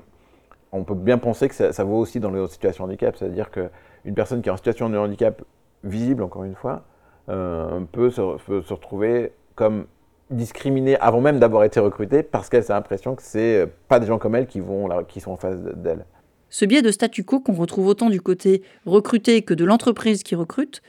on 0.73 0.83
peut 0.83 0.95
bien 0.95 1.17
penser 1.17 1.47
que 1.47 1.71
ça, 1.71 1.83
vaut 1.85 1.97
aussi 1.97 2.19
dans 2.19 2.29
les 2.29 2.45
situations 2.47 2.83
de 2.83 2.89
handicap, 2.89 3.15
c'est-à-dire 3.15 3.50
qu'une 3.50 4.13
personne 4.15 4.41
qui 4.41 4.50
est 4.50 4.51
en 4.51 4.57
situation 4.57 4.89
de 4.89 4.97
handicap 4.97 5.43
visible, 5.85 6.23
encore 6.23 6.43
une 6.43 6.55
fois, 6.55 6.81
euh, 7.29 7.79
peut, 7.93 8.09
se, 8.09 8.19
retrouver 8.19 9.31
comme 9.55 9.85
discriminée 10.29 10.97
avant 10.97 11.21
même 11.21 11.39
d'avoir 11.39 11.63
été 11.63 11.79
recrutée 11.79 12.23
parce 12.23 12.50
qu'elle 12.50 12.69
a 12.69 12.73
l'impression 12.73 13.15
que 13.15 13.21
c'est 13.23 13.61
euh, 13.61 13.65
pas 13.88 14.01
des 14.01 14.07
gens 14.07 14.17
comme 14.17 14.35
elle 14.35 14.47
qui, 14.47 14.59
vont, 14.59 14.89
qui 15.07 15.21
sont 15.21 15.31
en 15.31 15.38
face 15.38 15.55
d'elle. 15.57 16.05
Ce 16.50 16.65
biais 16.65 16.81
de 16.81 16.91
statu 16.91 17.23
quo 17.23 17.39
qu'on 17.39 17.53
retrouve 17.53 17.88
autant 17.88 18.09
du 18.09 18.19
côté 18.19 18.61
recruté 18.85 19.41
que 19.43 19.53
de 19.53 19.63
l'entreprise 19.63 20.21
qui 20.21 20.35
recrute 20.35 20.81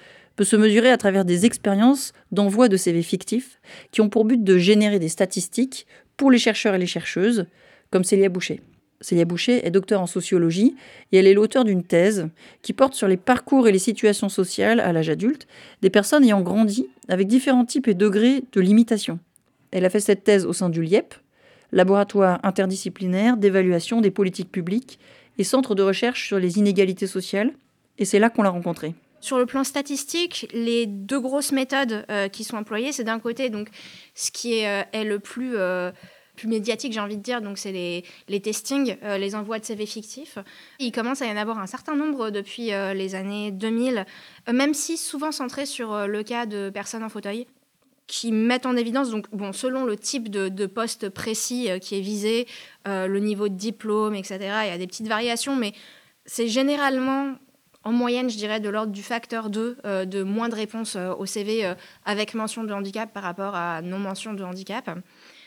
peut 0.43 0.47
se 0.47 0.57
mesurer 0.57 0.91
à 0.91 0.97
travers 0.97 1.25
des 1.25 1.47
expériences 1.47 2.13
d'envoi 2.33 2.69
de 2.69 2.77
CV 2.77 3.05
fictifs 3.05 3.61
qui 3.93 4.01
ont 4.01 4.09
pour 4.09 4.25
but 4.25 4.43
de 4.43 4.59
générer 4.59 4.99
des 4.99 5.09
statistiques 5.09 5.87
pour 6.17 6.33
les 6.33 6.39
chercheurs 6.39 6.75
et 6.75 6.79
les 6.79 6.87
chercheuses, 6.87 7.47
comme 7.91 8.03
Célia 8.03 8.29
Boucher. 8.29 8.61
Célia 9.01 9.25
Boucher 9.25 9.65
est 9.65 9.71
docteur 9.71 10.01
en 10.01 10.09
sociologie 10.09 10.75
et 11.13 11.19
elle 11.19 11.29
est 11.29 11.35
l'auteur 11.35 11.63
d'une 11.63 11.85
thèse 11.85 12.27
qui 12.61 12.73
porte 12.73 12.95
sur 12.95 13.07
les 13.07 13.17
parcours 13.17 13.69
et 13.69 13.73
les 13.73 13.79
situations 13.79 14.29
sociales 14.29 14.81
à 14.81 14.93
l'âge 14.93 15.11
adulte 15.11 15.47
des 15.81 15.91
personnes 15.91 16.25
ayant 16.25 16.41
grandi 16.41 16.89
avec 17.09 17.29
différents 17.29 17.65
types 17.65 17.87
et 17.87 17.95
degrés 17.95 18.43
de 18.51 18.61
limitation. 18.61 19.21
Elle 19.71 19.85
a 19.85 19.91
fait 19.91 20.01
cette 20.01 20.25
thèse 20.25 20.45
au 20.45 20.53
sein 20.53 20.71
du 20.71 20.83
LIEP, 20.83 21.15
laboratoire 21.71 22.41
interdisciplinaire 22.43 23.37
d'évaluation 23.37 24.01
des 24.01 24.11
politiques 24.11 24.51
publiques 24.51 24.99
et 25.39 25.45
centre 25.45 25.77
de 25.77 25.85
recherche 25.85 26.27
sur 26.27 26.41
les 26.41 26.59
inégalités 26.59 27.07
sociales, 27.07 27.53
et 27.99 28.05
c'est 28.05 28.19
là 28.19 28.29
qu'on 28.29 28.43
l'a 28.43 28.51
rencontrée. 28.51 28.97
Sur 29.23 29.39
le 29.39 29.47
plan 29.47 29.63
statistique, 29.63 30.49
les 30.53 30.85
deux 30.85 31.21
grosses 31.21 31.53
méthodes 31.53 32.05
euh, 32.11 32.27
qui 32.27 32.43
sont 32.43 32.57
employées, 32.57 32.91
c'est 32.91 33.05
d'un 33.05 33.21
côté 33.21 33.51
donc 33.51 33.69
ce 34.17 34.33
qui 34.33 34.55
est, 34.55 34.67
euh, 34.67 35.05
le 35.05 35.21
plus 35.21 35.55
plus 36.35 36.49
médiatique, 36.49 36.93
j'ai 36.93 37.01
envie 37.01 37.19
de 37.19 37.23
dire. 37.23 37.41
Donc, 37.41 37.59
c'est 37.59 37.73
les, 38.27 38.41
testings, 38.41 38.97
les 39.03 39.35
envois 39.35 39.59
de 39.59 39.65
CV 39.65 39.85
fictifs. 39.85 40.39
Il 40.81 40.91
commence 40.91 41.21
à 41.21 41.27
y 41.27 41.31
en 41.31 41.37
avoir 41.37 41.59
un 41.59 41.67
certain 41.67 41.95
nombre 41.95 42.31
depuis 42.31 42.71
les 42.95 43.15
années 43.15 43.51
2000, 43.51 44.07
même 44.51 44.73
si 44.73 44.97
souvent 44.97 45.31
centré 45.31 45.67
sur 45.67 46.09
le 46.09 46.23
cas 46.23 46.47
de 46.47 46.71
personnes 46.71 47.05
en 47.05 47.11
fauteuil 47.11 47.47
qui 48.07 48.33
mettent 48.33 48.65
en 48.65 48.77
évidence, 48.77 49.11
donc, 49.11 49.27
bon, 49.31 49.53
selon 49.53 49.85
le 49.85 49.97
type 49.97 50.31
de 50.31 50.67
poste 50.67 51.11
précis 51.11 51.69
qui 51.83 51.99
est 51.99 52.01
visé, 52.01 52.47
le 52.87 53.19
niveau 53.19 53.51
de 53.51 53.55
diplôme, 53.55 54.15
etc., 54.15 54.39
il 54.41 54.69
y 54.69 54.75
a 54.75 54.79
des 54.79 54.87
petites 54.87 55.09
variations, 55.09 55.55
mais 55.55 55.75
c'est 56.25 56.49
généralement 56.49 57.37
en 57.85 57.93
moyenne, 57.93 58.31
je 58.31 58.37
dirais, 58.37 58.61
de 58.61 58.69
l'ordre 58.69 58.93
du 58.93 59.03
facteur 59.03 59.51
2 59.51 59.79
euh, 59.85 60.05
de 60.05 60.23
moins 60.23 60.49
de 60.49 60.55
réponses 60.55 60.97
euh, 60.97 61.15
au 61.15 61.27
CV 61.27 61.65
euh, 61.65 61.75
avec 62.05 62.35
mention 62.35 62.65
de 62.65 62.73
handicap 62.73 63.13
par 63.13 63.23
rapport 63.23 63.55
à 63.55 63.83
non 63.83 63.99
mention 63.99 64.35
de 64.35 64.45
handicap, 64.45 64.91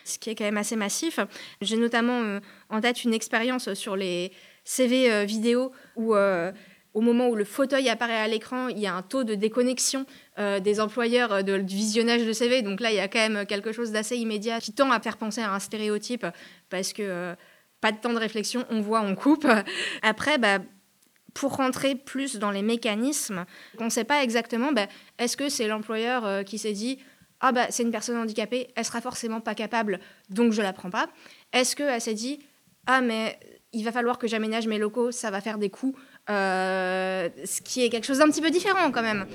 ce 0.04 0.20
qui 0.20 0.30
est 0.30 0.36
quand 0.36 0.44
même 0.44 0.58
assez 0.58 0.75
massif. 0.75 1.20
J'ai 1.62 1.77
notamment 1.77 2.39
en 2.70 2.82
tête 2.82 3.04
une 3.04 3.13
expérience 3.13 3.74
sur 3.74 3.96
les 3.96 4.32
CV 4.63 5.25
vidéo 5.25 5.72
où 5.96 6.15
au 6.15 7.01
moment 7.01 7.27
où 7.27 7.36
le 7.36 7.44
fauteuil 7.44 7.89
apparaît 7.89 8.20
à 8.20 8.27
l'écran, 8.27 8.68
il 8.68 8.80
y 8.80 8.88
a 8.88 8.94
un 8.94 9.01
taux 9.01 9.24
de 9.24 9.34
déconnexion 9.34 10.06
des 10.38 10.80
employeurs 10.80 11.44
de, 11.44 11.58
du 11.58 11.75
visionnage 11.75 12.24
de 12.24 12.34
CV. 12.34 12.62
Donc 12.62 12.82
là, 12.82 12.92
il 12.92 12.98
y 12.98 13.00
a 13.00 13.08
quand 13.08 13.30
même 13.30 13.48
quelque 13.48 13.72
chose 13.72 13.92
d'assez 13.92 14.18
immédiat 14.18 14.60
qui 14.60 14.74
tend 14.74 14.92
à 14.92 15.00
faire 15.00 15.18
penser 15.18 15.42
à 15.42 15.51
un 15.51 15.60
stéréotype 15.60 16.25
parce 16.70 16.94
que 16.94 17.34
pas 17.82 17.92
de 17.92 17.98
temps 17.98 18.13
de 18.13 18.20
réflexion, 18.20 18.63
on 18.70 18.82
voit, 18.82 19.01
on 19.01 19.15
coupe. 19.15 19.48
Après, 20.04 20.38
bah, 20.38 20.60
pour 21.36 21.58
rentrer 21.58 21.94
plus 21.94 22.38
dans 22.38 22.50
les 22.50 22.63
mécanismes, 22.63 23.46
on 23.77 23.86
ne 23.86 23.89
sait 23.89 24.06
pas 24.06 24.24
exactement, 24.24 24.72
bah, 24.72 24.88
est-ce 25.20 25.38
que 25.38 25.50
c'est 25.50 25.68
l'employeur 25.68 26.25
euh, 26.25 26.42
qui 26.42 26.58
s'est 26.58 26.74
dit 26.74 26.98
ah 27.42 27.51
bah 27.51 27.68
c'est 27.70 27.84
une 27.84 27.92
personne 27.92 28.18
handicapée, 28.18 28.70
elle 28.75 28.86
sera 28.86 29.01
forcément 29.01 29.42
pas 29.42 29.54
capable, 29.54 30.00
donc 30.30 30.54
je 30.54 30.62
la 30.62 30.72
prends 30.72 30.89
pas. 30.89 31.08
Est-ce 31.51 31.75
qu'elle 31.75 32.01
s'est 32.01 32.13
dit 32.13 32.39
ah 32.88 33.01
mais 33.01 33.38
il 33.74 33.84
va 33.84 33.92
falloir 33.92 34.18
que 34.18 34.27
j'aménage 34.27 34.68
mes 34.68 34.80
locaux, 34.80 35.12
ça 35.12 35.30
va 35.30 35.42
faire 35.42 35.58
des 35.58 35.70
coûts, 35.70 35.94
euh, 36.30 37.27
ce 37.44 37.62
qui 37.62 37.84
est 37.84 37.89
quelque 37.89 38.06
chose 38.06 38.20
d'un 38.20 38.30
petit 38.30 38.42
peu 38.42 38.50
différent 38.50 38.89
quand 38.92 39.04
même. 39.04 39.25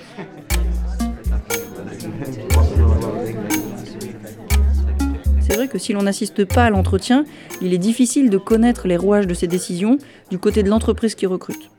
C'est 5.41 5.55
vrai 5.55 5.67
que 5.67 5.77
si 5.77 5.93
l'on 5.93 6.01
n'assiste 6.01 6.45
pas 6.45 6.65
à 6.65 6.69
l'entretien, 6.71 7.25
il 7.61 7.73
est 7.73 7.77
difficile 7.77 8.31
de 8.31 8.37
connaître 8.37 8.87
les 8.87 8.97
rouages 8.97 9.27
de 9.27 9.35
ces 9.35 9.47
décisions 9.47 9.99
du 10.31 10.39
côté 10.39 10.63
de 10.63 10.69
l'entreprise 10.69 11.13
qui 11.13 11.27
recrute. 11.27 11.70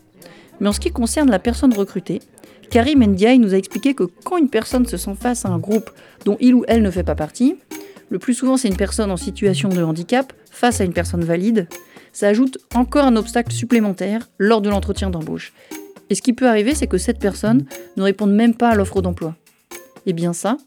Mais 0.62 0.68
en 0.68 0.72
ce 0.72 0.78
qui 0.78 0.92
concerne 0.92 1.28
la 1.28 1.40
personne 1.40 1.74
recrutée, 1.74 2.20
Karim 2.70 3.02
Ndiaye 3.04 3.40
nous 3.40 3.52
a 3.52 3.56
expliqué 3.56 3.94
que 3.94 4.04
quand 4.24 4.36
une 4.36 4.48
personne 4.48 4.86
se 4.86 4.96
sent 4.96 5.16
face 5.20 5.44
à 5.44 5.48
un 5.48 5.58
groupe 5.58 5.90
dont 6.24 6.36
il 6.38 6.54
ou 6.54 6.64
elle 6.68 6.82
ne 6.82 6.90
fait 6.90 7.02
pas 7.02 7.16
partie, 7.16 7.56
le 8.10 8.20
plus 8.20 8.32
souvent 8.32 8.56
c'est 8.56 8.68
une 8.68 8.76
personne 8.76 9.10
en 9.10 9.16
situation 9.16 9.68
de 9.70 9.82
handicap 9.82 10.32
face 10.52 10.80
à 10.80 10.84
une 10.84 10.92
personne 10.92 11.24
valide, 11.24 11.66
ça 12.12 12.28
ajoute 12.28 12.58
encore 12.76 13.04
un 13.04 13.16
obstacle 13.16 13.50
supplémentaire 13.50 14.28
lors 14.38 14.60
de 14.60 14.70
l'entretien 14.70 15.10
d'embauche. 15.10 15.52
Et 16.10 16.14
ce 16.14 16.22
qui 16.22 16.32
peut 16.32 16.46
arriver, 16.46 16.76
c'est 16.76 16.86
que 16.86 16.98
cette 16.98 17.18
personne 17.18 17.64
ne 17.96 18.02
réponde 18.02 18.32
même 18.32 18.54
pas 18.54 18.68
à 18.68 18.76
l'offre 18.76 19.02
d'emploi. 19.02 19.34
Eh 20.06 20.12
bien 20.12 20.32
ça, 20.32 20.58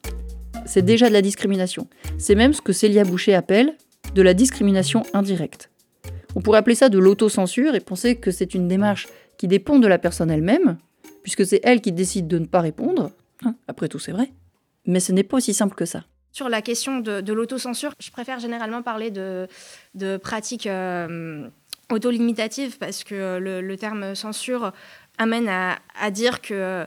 c'est 0.65 0.83
déjà 0.83 1.07
de 1.07 1.13
la 1.13 1.21
discrimination. 1.21 1.87
C'est 2.17 2.35
même 2.35 2.51
ce 2.51 2.61
que 2.61 2.73
Célia 2.73 3.05
Boucher 3.05 3.33
appelle 3.33 3.75
de 4.13 4.21
la 4.21 4.33
discrimination 4.33 5.03
indirecte. 5.13 5.69
On 6.35 6.41
pourrait 6.41 6.59
appeler 6.59 6.75
ça 6.75 6.89
de 6.89 6.99
l'autocensure 6.99 7.75
et 7.75 7.79
penser 7.79 8.17
que 8.17 8.29
c'est 8.29 8.53
une 8.55 8.67
démarche 8.67 9.07
qui 9.37 9.47
dépend 9.47 9.79
de 9.79 9.87
la 9.87 9.97
personne 9.97 10.31
elle-même, 10.31 10.77
puisque 11.23 11.45
c'est 11.45 11.61
elle 11.63 11.81
qui 11.81 11.91
décide 11.91 12.27
de 12.27 12.39
ne 12.39 12.45
pas 12.45 12.61
répondre. 12.61 13.11
Hein, 13.43 13.55
après 13.67 13.87
tout, 13.87 13.99
c'est 13.99 14.11
vrai. 14.11 14.31
Mais 14.85 14.99
ce 14.99 15.11
n'est 15.11 15.23
pas 15.23 15.37
aussi 15.37 15.53
simple 15.53 15.75
que 15.75 15.85
ça. 15.85 16.03
Sur 16.31 16.49
la 16.49 16.61
question 16.61 16.99
de, 16.99 17.33
l'autocensure, 17.33 17.93
je 17.99 18.11
préfère 18.11 18.39
généralement 18.39 18.81
parler 18.81 19.09
de, 19.09 19.47
pratiques 20.17 20.67
euh, 20.67 21.47
autolimitatives 21.89 22.77
parce 22.77 23.03
que 23.03 23.37
le, 23.39 23.77
terme 23.77 24.15
censure 24.15 24.73
amène 25.17 25.47
à, 25.47 26.11
dire 26.11 26.41
que 26.41 26.85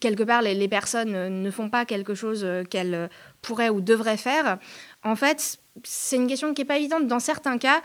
quelque 0.00 0.22
part 0.22 0.42
les, 0.42 0.68
personnes 0.68 1.42
ne 1.42 1.50
font 1.50 1.70
pas 1.70 1.86
quelque 1.86 2.14
chose 2.14 2.46
qu'elles 2.68 3.08
pourraient 3.40 3.70
ou 3.70 3.80
devraient 3.80 4.18
faire. 4.18 4.58
En 5.04 5.16
fait, 5.16 5.58
c'est 5.82 6.16
une 6.16 6.26
question 6.26 6.52
qui 6.52 6.60
n'est 6.60 6.66
pas 6.66 6.76
évidente. 6.76 7.06
Dans 7.06 7.20
certains 7.20 7.56
cas, 7.56 7.80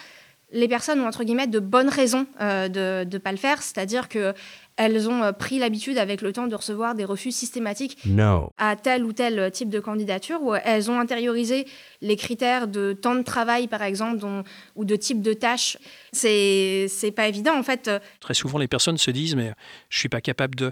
les 0.52 0.68
personnes 0.68 1.02
ont 1.02 1.08
entre 1.08 1.24
guillemets 1.24 1.48
de 1.48 1.60
bonnes 1.60 1.90
raisons 1.90 2.28
euh, 2.42 2.68
de 2.68 3.08
ne 3.12 3.18
pas 3.18 3.32
le 3.32 3.38
faire, 3.38 3.62
c'est-à-dire 3.62 4.10
que 4.10 4.34
elles 4.78 5.10
ont 5.10 5.24
euh, 5.24 5.32
pris 5.32 5.60
l'habitude 5.60 5.98
avec 5.98 6.22
le 6.22 6.34
temps 6.34 6.48
de 6.48 6.56
recevoir 6.56 6.96
des 6.96 7.06
refus 7.06 7.32
systématiques 7.32 7.98
à 8.58 8.76
tel 8.76 9.06
ou 9.06 9.14
tel 9.14 9.52
type 9.52 9.70
de 9.70 9.80
candidature, 9.80 10.42
ou 10.42 10.56
elles 10.56 10.92
ont 10.92 11.00
intériorisé 11.00 11.66
les 12.02 12.16
critères 12.16 12.68
de 12.68 12.94
temps 12.94 13.16
de 13.16 13.22
travail, 13.22 13.68
par 13.68 13.82
exemple, 13.82 14.26
ou 14.76 14.86
de 14.86 14.96
type 14.96 15.22
de 15.22 15.34
tâche. 15.34 15.78
C'est, 16.12 16.88
c'est 16.90 17.12
pas 17.12 17.28
évident, 17.28 17.58
en 17.58 17.64
fait. 17.64 17.90
Très 18.20 18.34
souvent, 18.34 18.58
les 18.58 18.68
personnes 18.68 18.98
se 18.98 19.12
disent, 19.12 19.36
mais 19.36 19.54
je 19.90 20.00
suis 20.00 20.10
pas 20.10 20.22
capable 20.22 20.56
de. 20.56 20.72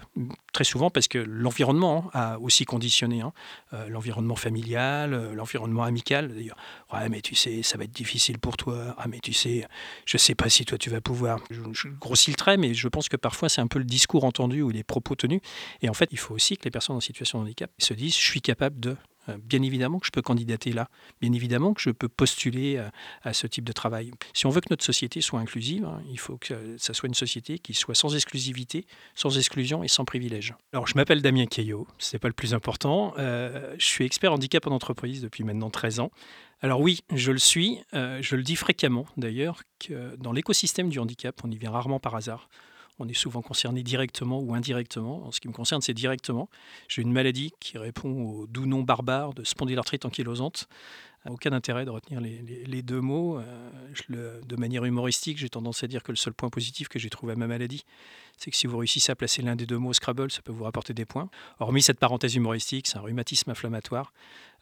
Très 0.52 0.64
souvent, 0.64 0.90
parce 0.90 1.08
que 1.08 1.18
l'environnement 1.18 2.10
hein, 2.14 2.34
a 2.34 2.38
aussi 2.38 2.64
conditionné. 2.64 3.20
Hein. 3.22 3.32
Euh, 3.72 3.88
l'environnement 3.88 4.36
familial, 4.36 5.12
euh, 5.12 5.34
l'environnement 5.34 5.82
amical. 5.82 6.32
D'ailleurs, 6.32 6.56
ouais, 6.92 7.08
mais 7.08 7.20
tu 7.20 7.34
sais, 7.34 7.62
ça 7.62 7.76
va 7.76 7.84
être 7.84 7.92
difficile 7.92 8.38
pour 8.38 8.56
toi. 8.56 8.94
Ah, 8.98 9.06
mais 9.08 9.18
tu 9.18 9.32
sais, 9.32 9.66
je 10.04 10.16
sais 10.16 10.34
pas 10.34 10.48
si 10.48 10.64
toi 10.64 10.78
tu 10.78 10.90
vas 10.90 11.00
pouvoir. 11.00 11.40
Je, 11.50 11.60
je 11.72 11.88
grossis 11.88 12.30
le 12.30 12.36
trait, 12.36 12.56
mais 12.56 12.74
je 12.74 12.88
pense 12.88 13.08
que 13.08 13.16
parfois 13.16 13.48
c'est 13.48 13.60
un 13.60 13.66
peu 13.66 13.78
le 13.78 13.84
discours 13.94 14.24
entendu 14.24 14.60
ou 14.60 14.70
les 14.70 14.82
propos 14.82 15.14
tenus. 15.14 15.40
Et 15.82 15.88
en 15.88 15.94
fait, 15.94 16.08
il 16.10 16.18
faut 16.18 16.34
aussi 16.34 16.56
que 16.56 16.64
les 16.64 16.70
personnes 16.70 16.96
en 16.96 17.00
situation 17.00 17.38
de 17.38 17.44
handicap 17.44 17.70
se 17.78 17.94
disent 17.94 18.14
je 18.14 18.26
suis 18.26 18.40
capable 18.40 18.80
de. 18.80 18.96
Euh, 19.30 19.38
bien 19.42 19.62
évidemment 19.62 20.00
que 20.00 20.06
je 20.06 20.10
peux 20.10 20.20
candidater 20.20 20.70
là, 20.72 20.90
bien 21.22 21.32
évidemment 21.32 21.72
que 21.72 21.80
je 21.80 21.88
peux 21.88 22.10
postuler 22.10 22.76
euh, 22.76 22.90
à, 23.22 23.32
ce 23.32 23.46
type 23.46 23.64
de 23.64 23.72
travail. 23.72 24.10
Si 24.34 24.44
on 24.44 24.50
veut 24.50 24.60
que 24.60 24.66
notre 24.68 24.84
société 24.84 25.22
soit 25.22 25.40
inclusive, 25.40 25.86
hein, 25.86 26.02
il 26.10 26.18
faut 26.18 26.36
que 26.36 26.76
ça 26.76 26.92
soit 26.92 27.06
une 27.06 27.14
société 27.14 27.58
qui 27.58 27.72
soit 27.72 27.94
sans 27.94 28.14
exclusivité, 28.14 28.84
sans 29.14 29.38
exclusion 29.38 29.82
et 29.82 29.88
sans 29.88 30.04
privilège. 30.04 30.52
Alors, 30.74 30.86
je 30.86 30.94
m'appelle 30.96 31.22
Damien 31.22 31.46
Caillot, 31.46 31.86
ce 31.96 32.14
n'est 32.14 32.20
pas 32.20 32.28
le 32.28 32.34
plus 32.34 32.52
important. 32.52 33.14
Euh, 33.16 33.74
je 33.78 33.86
suis 33.86 34.04
expert 34.04 34.30
handicap 34.30 34.66
en 34.66 34.72
entreprise 34.72 35.22
depuis 35.22 35.42
maintenant 35.42 35.70
13 35.70 36.00
ans. 36.00 36.10
Alors 36.60 36.82
oui, 36.82 37.00
je 37.10 37.32
le 37.32 37.38
suis, 37.38 37.80
je 37.92 38.36
le 38.36 38.42
dis 38.42 38.56
fréquemment 38.56 39.06
d'ailleurs, 39.16 39.62
que 39.78 40.16
dans 40.16 40.32
l'écosystème 40.32 40.90
du 40.90 40.98
handicap, 40.98 41.38
on 41.44 41.50
y 41.50 41.56
vient 41.56 41.70
rarement 41.70 41.98
par 41.98 42.14
hasard. 42.14 42.50
On 42.98 43.08
est 43.08 43.14
souvent 43.14 43.42
concerné 43.42 43.82
directement 43.82 44.38
ou 44.40 44.54
indirectement. 44.54 45.26
En 45.26 45.32
ce 45.32 45.40
qui 45.40 45.48
me 45.48 45.52
concerne, 45.52 45.82
c'est 45.82 45.94
directement. 45.94 46.48
J'ai 46.88 47.02
une 47.02 47.12
maladie 47.12 47.52
qui 47.58 47.76
répond 47.76 48.10
au 48.10 48.46
doux 48.46 48.66
nom 48.66 48.82
barbare 48.82 49.34
de 49.34 49.42
spondylarthrite 49.42 50.04
ankylosante. 50.04 50.68
Aucun 51.28 51.52
intérêt 51.52 51.86
de 51.86 51.90
retenir 51.90 52.20
les, 52.20 52.82
deux 52.82 53.00
mots. 53.00 53.38
Euh, 53.38 54.40
de 54.42 54.56
manière 54.56 54.84
humoristique, 54.84 55.38
j'ai 55.38 55.48
tendance 55.48 55.82
à 55.82 55.86
dire 55.86 56.02
que 56.02 56.12
le 56.12 56.16
seul 56.16 56.34
point 56.34 56.50
positif 56.50 56.88
que 56.88 56.98
j'ai 56.98 57.08
trouvé 57.08 57.32
à 57.32 57.36
ma 57.36 57.46
maladie, 57.46 57.84
c'est 58.36 58.50
que 58.50 58.56
si 58.56 58.66
vous 58.66 58.76
réussissez 58.76 59.10
à 59.10 59.16
placer 59.16 59.40
l'un 59.40 59.56
des 59.56 59.64
deux 59.64 59.78
mots 59.78 59.88
au 59.88 59.94
Scrabble, 59.94 60.30
ça 60.30 60.42
peut 60.42 60.52
vous 60.52 60.64
rapporter 60.64 60.92
des 60.92 61.06
points. 61.06 61.30
Hormis 61.60 61.80
cette 61.80 61.98
parenthèse 61.98 62.34
humoristique, 62.34 62.86
c'est 62.86 62.98
un 62.98 63.00
rhumatisme 63.00 63.50
inflammatoire. 63.50 64.12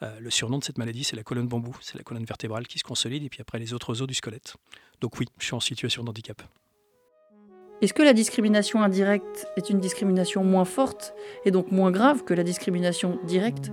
Euh, 0.03 0.21
le 0.21 0.31
surnom 0.31 0.59
de 0.59 0.65
cette 0.65 0.79
maladie, 0.79 1.03
c'est 1.03 1.17
la 1.17 1.25
colonne 1.25 1.49
bambou. 1.49 1.77
C'est 1.81 1.99
la 1.99 2.05
colonne 2.05 2.25
vertébrale 2.25 2.69
qui 2.69 2.79
se 2.79 2.85
consolide 2.85 3.25
et 3.25 3.29
puis 3.29 3.41
après 3.41 3.59
les 3.59 3.75
autres 3.75 4.01
os 4.01 4.07
du 4.07 4.15
squelette. 4.15 4.55
Donc 5.01 5.19
oui, 5.19 5.27
je 5.39 5.45
suis 5.47 5.55
en 5.55 5.61
situation 5.61 6.05
de 6.05 6.11
handicap. 6.11 6.43
Est-ce 7.83 7.95
que 7.95 8.03
la 8.05 8.13
discrimination 8.13 8.81
indirecte 8.81 9.49
est 9.57 9.69
une 9.69 9.81
discrimination 9.81 10.45
moins 10.45 10.65
forte 10.65 11.15
et 11.45 11.51
donc 11.51 11.73
moins 11.73 11.91
grave 11.91 12.23
que 12.23 12.33
la 12.33 12.45
discrimination 12.45 13.19
directe? 13.25 13.73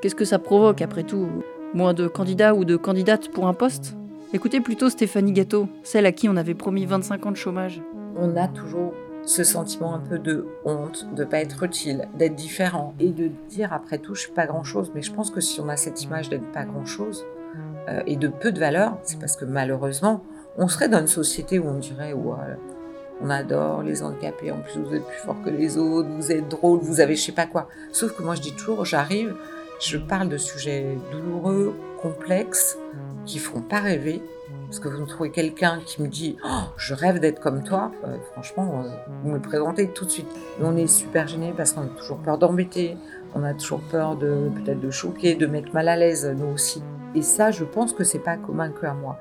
Qu'est-ce 0.00 0.14
que 0.14 0.24
ça 0.24 0.38
provoque 0.38 0.80
après 0.80 1.02
tout? 1.02 1.28
Moins 1.74 1.92
de 1.92 2.08
candidats 2.08 2.54
ou 2.54 2.64
de 2.64 2.76
candidates 2.76 3.28
pour 3.28 3.46
un 3.46 3.52
poste? 3.52 3.96
Écoutez 4.32 4.62
plutôt 4.62 4.88
Stéphanie 4.88 5.32
Gâteau, 5.32 5.68
celle 5.82 6.06
à 6.06 6.12
qui 6.12 6.26
on 6.30 6.36
avait 6.36 6.54
promis 6.54 6.86
25 6.86 7.26
ans 7.26 7.32
de 7.32 7.36
chômage. 7.36 7.82
On 8.16 8.34
a 8.34 8.48
toujours 8.48 8.94
ce 9.26 9.44
sentiment 9.44 9.94
un 9.94 10.00
peu 10.00 10.18
de 10.18 10.46
honte, 10.64 11.06
de 11.14 11.24
pas 11.24 11.40
être 11.40 11.64
utile, 11.64 12.08
d'être 12.16 12.36
différent 12.36 12.94
et 12.98 13.10
de 13.10 13.30
dire 13.50 13.74
après 13.74 13.98
tout 13.98 14.14
je 14.14 14.22
suis 14.22 14.32
pas 14.32 14.46
grand 14.46 14.64
chose. 14.64 14.90
Mais 14.94 15.02
je 15.02 15.12
pense 15.12 15.30
que 15.30 15.42
si 15.42 15.60
on 15.60 15.68
a 15.68 15.76
cette 15.76 16.02
image 16.02 16.30
d'être 16.30 16.50
pas 16.52 16.64
grand 16.64 16.86
chose 16.86 17.26
euh, 17.90 18.00
et 18.06 18.16
de 18.16 18.28
peu 18.28 18.52
de 18.52 18.58
valeur, 18.58 18.96
c'est 19.02 19.20
parce 19.20 19.36
que 19.36 19.44
malheureusement 19.44 20.22
on 20.56 20.66
serait 20.66 20.88
dans 20.88 21.00
une 21.00 21.08
société 21.08 21.58
où 21.58 21.68
on 21.68 21.78
dirait 21.78 22.14
on 23.20 23.30
adore 23.30 23.82
les 23.82 24.02
handicapés, 24.02 24.50
en 24.50 24.58
plus 24.58 24.80
vous 24.80 24.94
êtes 24.94 25.06
plus 25.06 25.18
fort 25.18 25.36
que 25.44 25.50
les 25.50 25.78
autres, 25.78 26.08
vous 26.08 26.32
êtes 26.32 26.48
drôle, 26.48 26.80
vous 26.80 27.00
avez 27.00 27.16
je 27.16 27.22
sais 27.22 27.32
pas 27.32 27.46
quoi. 27.46 27.68
Sauf 27.92 28.12
que 28.16 28.22
moi 28.22 28.34
je 28.34 28.42
dis 28.42 28.54
toujours, 28.54 28.84
j'arrive, 28.84 29.34
je 29.80 29.98
parle 29.98 30.28
de 30.28 30.36
sujets 30.36 30.98
douloureux, 31.12 31.74
complexes, 32.02 32.78
qui 33.24 33.38
font 33.38 33.60
pas 33.60 33.80
rêver. 33.80 34.22
Parce 34.66 34.78
que 34.78 34.88
vous 34.88 35.02
me 35.02 35.06
trouvez 35.06 35.30
quelqu'un 35.30 35.80
qui 35.84 36.02
me 36.02 36.08
dit 36.08 36.36
oh, 36.44 36.64
je 36.76 36.94
rêve 36.94 37.20
d'être 37.20 37.40
comme 37.40 37.62
toi, 37.62 37.92
euh, 38.04 38.16
franchement, 38.32 38.82
vous 39.22 39.30
me 39.30 39.38
présentez 39.38 39.88
tout 39.88 40.04
de 40.04 40.10
suite. 40.10 40.26
On 40.60 40.76
est 40.76 40.86
super 40.86 41.28
gênés 41.28 41.54
parce 41.56 41.72
qu'on 41.72 41.82
a 41.82 41.98
toujours 41.98 42.18
peur 42.18 42.38
d'embêter, 42.38 42.96
on 43.34 43.44
a 43.44 43.54
toujours 43.54 43.80
peur 43.80 44.16
de 44.16 44.50
peut-être 44.56 44.80
de 44.80 44.90
choquer, 44.90 45.34
de 45.34 45.46
mettre 45.46 45.72
mal 45.72 45.88
à 45.88 45.96
l'aise, 45.96 46.26
nous 46.36 46.52
aussi. 46.54 46.82
Et 47.14 47.22
ça, 47.22 47.50
je 47.50 47.64
pense 47.64 47.92
que 47.92 48.04
c'est 48.04 48.18
pas 48.18 48.36
commun 48.36 48.70
que 48.70 48.86
à 48.86 48.94
moi. 48.94 49.18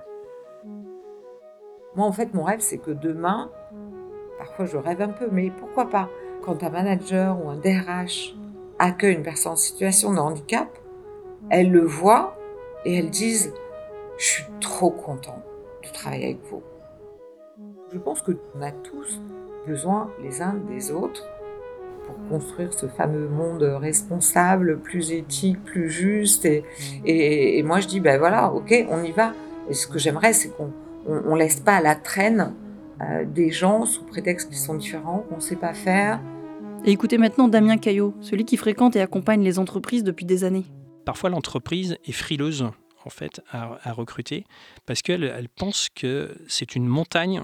Moi, 1.96 2.08
en 2.08 2.12
fait, 2.12 2.34
mon 2.34 2.44
rêve, 2.44 2.62
c'est 2.62 2.80
que 2.80 2.92
demain, 2.92 3.52
parfois 4.56 4.66
je 4.66 4.78
rêve 4.78 5.02
un 5.02 5.10
peu, 5.10 5.28
mais 5.32 5.52
pourquoi 5.60 5.90
pas 5.90 6.10
quand 6.44 6.64
un 6.64 6.70
manager 6.70 7.44
ou 7.44 7.50
un 7.50 7.56
DRH 7.56 8.36
accueille 8.78 9.16
une 9.16 9.24
personne 9.24 9.54
en 9.54 9.56
situation 9.56 10.14
de 10.14 10.20
handicap, 10.20 10.68
elles 11.50 11.72
le 11.72 11.82
voient 11.82 12.38
et 12.86 12.98
elles 12.98 13.10
disent 13.10 13.54
Je 14.18 14.26
suis 14.26 14.46
trop 14.60 14.92
content 14.92 15.42
de 15.84 15.90
travailler 15.90 16.26
avec 16.26 16.40
vous. 16.52 16.62
Je 17.92 17.98
pense 17.98 18.22
qu'on 18.22 18.62
a 18.62 18.72
tous 18.72 19.22
besoin 19.66 20.12
les 20.22 20.42
uns 20.42 20.56
des 20.70 20.92
autres 20.92 21.28
pour 22.06 22.16
construire 22.30 22.74
ce 22.74 22.88
fameux 22.88 23.28
monde 23.28 23.64
responsable, 23.64 24.80
plus 24.80 25.12
éthique, 25.14 25.64
plus 25.64 25.90
juste. 25.90 26.48
Et, 27.06 27.64
moi, 27.64 27.80
je 27.80 27.88
dis, 27.88 28.02
ben 28.02 28.20
voilà, 28.20 28.52
ok, 28.52 28.86
on 28.90 29.04
y 29.04 29.12
va. 29.12 29.34
Et 29.70 29.74
ce 29.74 29.88
que 29.88 29.98
j'aimerais, 29.98 30.34
c'est 30.34 30.50
qu'on 30.50 30.72
on, 31.08 31.36
laisse 31.36 31.62
pas 31.62 31.76
à 31.76 31.82
la 31.82 31.96
traîne 31.96 32.54
euh, 33.10 33.26
des 33.26 33.52
gens 33.52 33.86
sous 33.86 34.04
prétexte 34.04 34.50
qu'ils 34.50 34.58
sont 34.58 34.76
différents, 34.76 35.26
qu'on 35.30 35.36
ne 35.36 35.42
sait 35.42 35.56
pas 35.56 35.74
faire. 35.74 36.22
Et 36.86 36.92
écoutez 36.92 37.18
maintenant 37.18 37.48
Damien 37.48 37.78
Caillot, 37.78 38.14
celui 38.20 38.46
qui 38.46 38.58
fréquente 38.58 38.96
et 38.96 39.02
accompagne 39.02 39.42
les 39.42 39.60
entreprises 39.60 40.04
depuis 40.04 40.26
des 40.26 40.44
années. 40.44 40.66
Parfois, 41.06 41.30
l'entreprise 41.30 41.98
est 42.06 42.12
frileuse 42.12 42.66
en 43.06 43.10
fait 43.10 43.42
à, 43.52 43.92
recruter 43.94 44.46
parce 44.86 45.02
qu'elle 45.02 45.24
elle 45.24 45.50
pense 45.50 45.90
que 45.94 46.36
c'est 46.48 46.76
une 46.76 46.88
montagne 46.88 47.44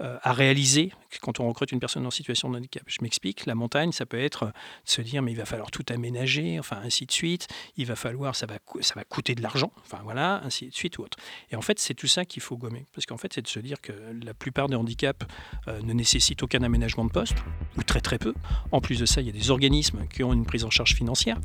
euh, 0.00 0.18
à 0.22 0.32
réaliser 0.32 0.92
quand 1.20 1.40
on 1.40 1.48
recrute 1.48 1.72
une 1.72 1.80
personne 1.80 2.06
en 2.06 2.10
situation 2.10 2.48
de 2.50 2.56
handicap. 2.56 2.82
Je 2.86 2.98
m'explique, 3.02 3.44
la 3.46 3.54
montagne, 3.54 3.92
ça 3.92 4.06
peut 4.06 4.18
être 4.18 4.52
se 4.84 5.02
dire 5.02 5.22
mais 5.22 5.32
il 5.32 5.36
va 5.36 5.44
falloir 5.44 5.70
tout 5.70 5.84
aménager, 5.90 6.58
enfin 6.58 6.80
ainsi 6.82 7.06
de 7.06 7.12
suite, 7.12 7.48
il 7.76 7.86
va 7.86 7.96
falloir, 7.96 8.34
ça 8.34 8.46
va, 8.46 8.54
ça 8.80 8.94
va 8.94 9.04
coûter 9.04 9.34
de 9.34 9.42
l'argent, 9.42 9.72
enfin 9.82 10.00
voilà, 10.02 10.42
ainsi 10.44 10.68
de 10.68 10.74
suite 10.74 10.98
ou 10.98 11.02
autre. 11.02 11.18
Et 11.50 11.56
en 11.56 11.62
fait, 11.62 11.78
c'est 11.78 11.94
tout 11.94 12.06
ça 12.06 12.24
qu'il 12.24 12.42
faut 12.42 12.56
gommer 12.56 12.86
parce 12.94 13.06
qu'en 13.06 13.18
fait, 13.18 13.32
c'est 13.32 13.42
de 13.42 13.48
se 13.48 13.60
dire 13.60 13.80
que 13.80 13.92
la 14.24 14.34
plupart 14.34 14.68
des 14.68 14.76
handicaps 14.76 15.26
euh, 15.68 15.80
ne 15.82 15.92
nécessitent 15.92 16.42
aucun 16.42 16.62
aménagement 16.62 17.04
de 17.04 17.10
poste 17.10 17.36
ou 17.76 17.82
très 17.82 18.00
très 18.00 18.18
peu. 18.18 18.34
En 18.70 18.80
plus 18.80 18.98
de 18.98 19.06
ça, 19.06 19.20
il 19.20 19.26
y 19.26 19.30
a 19.30 19.32
des 19.32 19.50
organismes 19.50 20.06
qui 20.08 20.22
ont 20.24 20.32
une 20.32 20.46
prise 20.46 20.64
en 20.64 20.70
charge 20.70 20.94
financière 20.94 21.38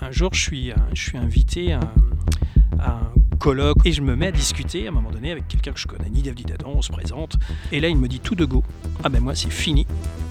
un 0.00 0.10
jour, 0.10 0.32
je 0.34 0.40
suis, 0.40 0.72
je 0.94 1.02
suis 1.02 1.18
invité 1.18 1.72
à, 1.72 1.80
un 2.80 3.00
colloque 3.38 3.78
et 3.84 3.92
je 3.92 4.02
me 4.02 4.16
mets 4.16 4.28
à 4.28 4.32
discuter 4.32 4.86
à 4.86 4.90
un 4.90 4.92
moment 4.92 5.10
donné 5.10 5.30
avec 5.30 5.48
quelqu'un 5.48 5.72
que 5.72 5.80
je 5.80 5.86
connais, 5.86 6.10
ni 6.10 6.22
David 6.22 6.52
Adam, 6.52 6.72
on 6.76 6.82
se 6.82 6.92
présente. 6.92 7.36
Et 7.72 7.80
là, 7.80 7.88
il 7.88 7.96
me 7.96 8.08
dit 8.08 8.20
tout 8.20 8.34
de 8.34 8.44
go 8.44 8.64
Ah 9.04 9.08
ben 9.08 9.20
moi, 9.22 9.34
c'est 9.34 9.50
fini. 9.50 9.86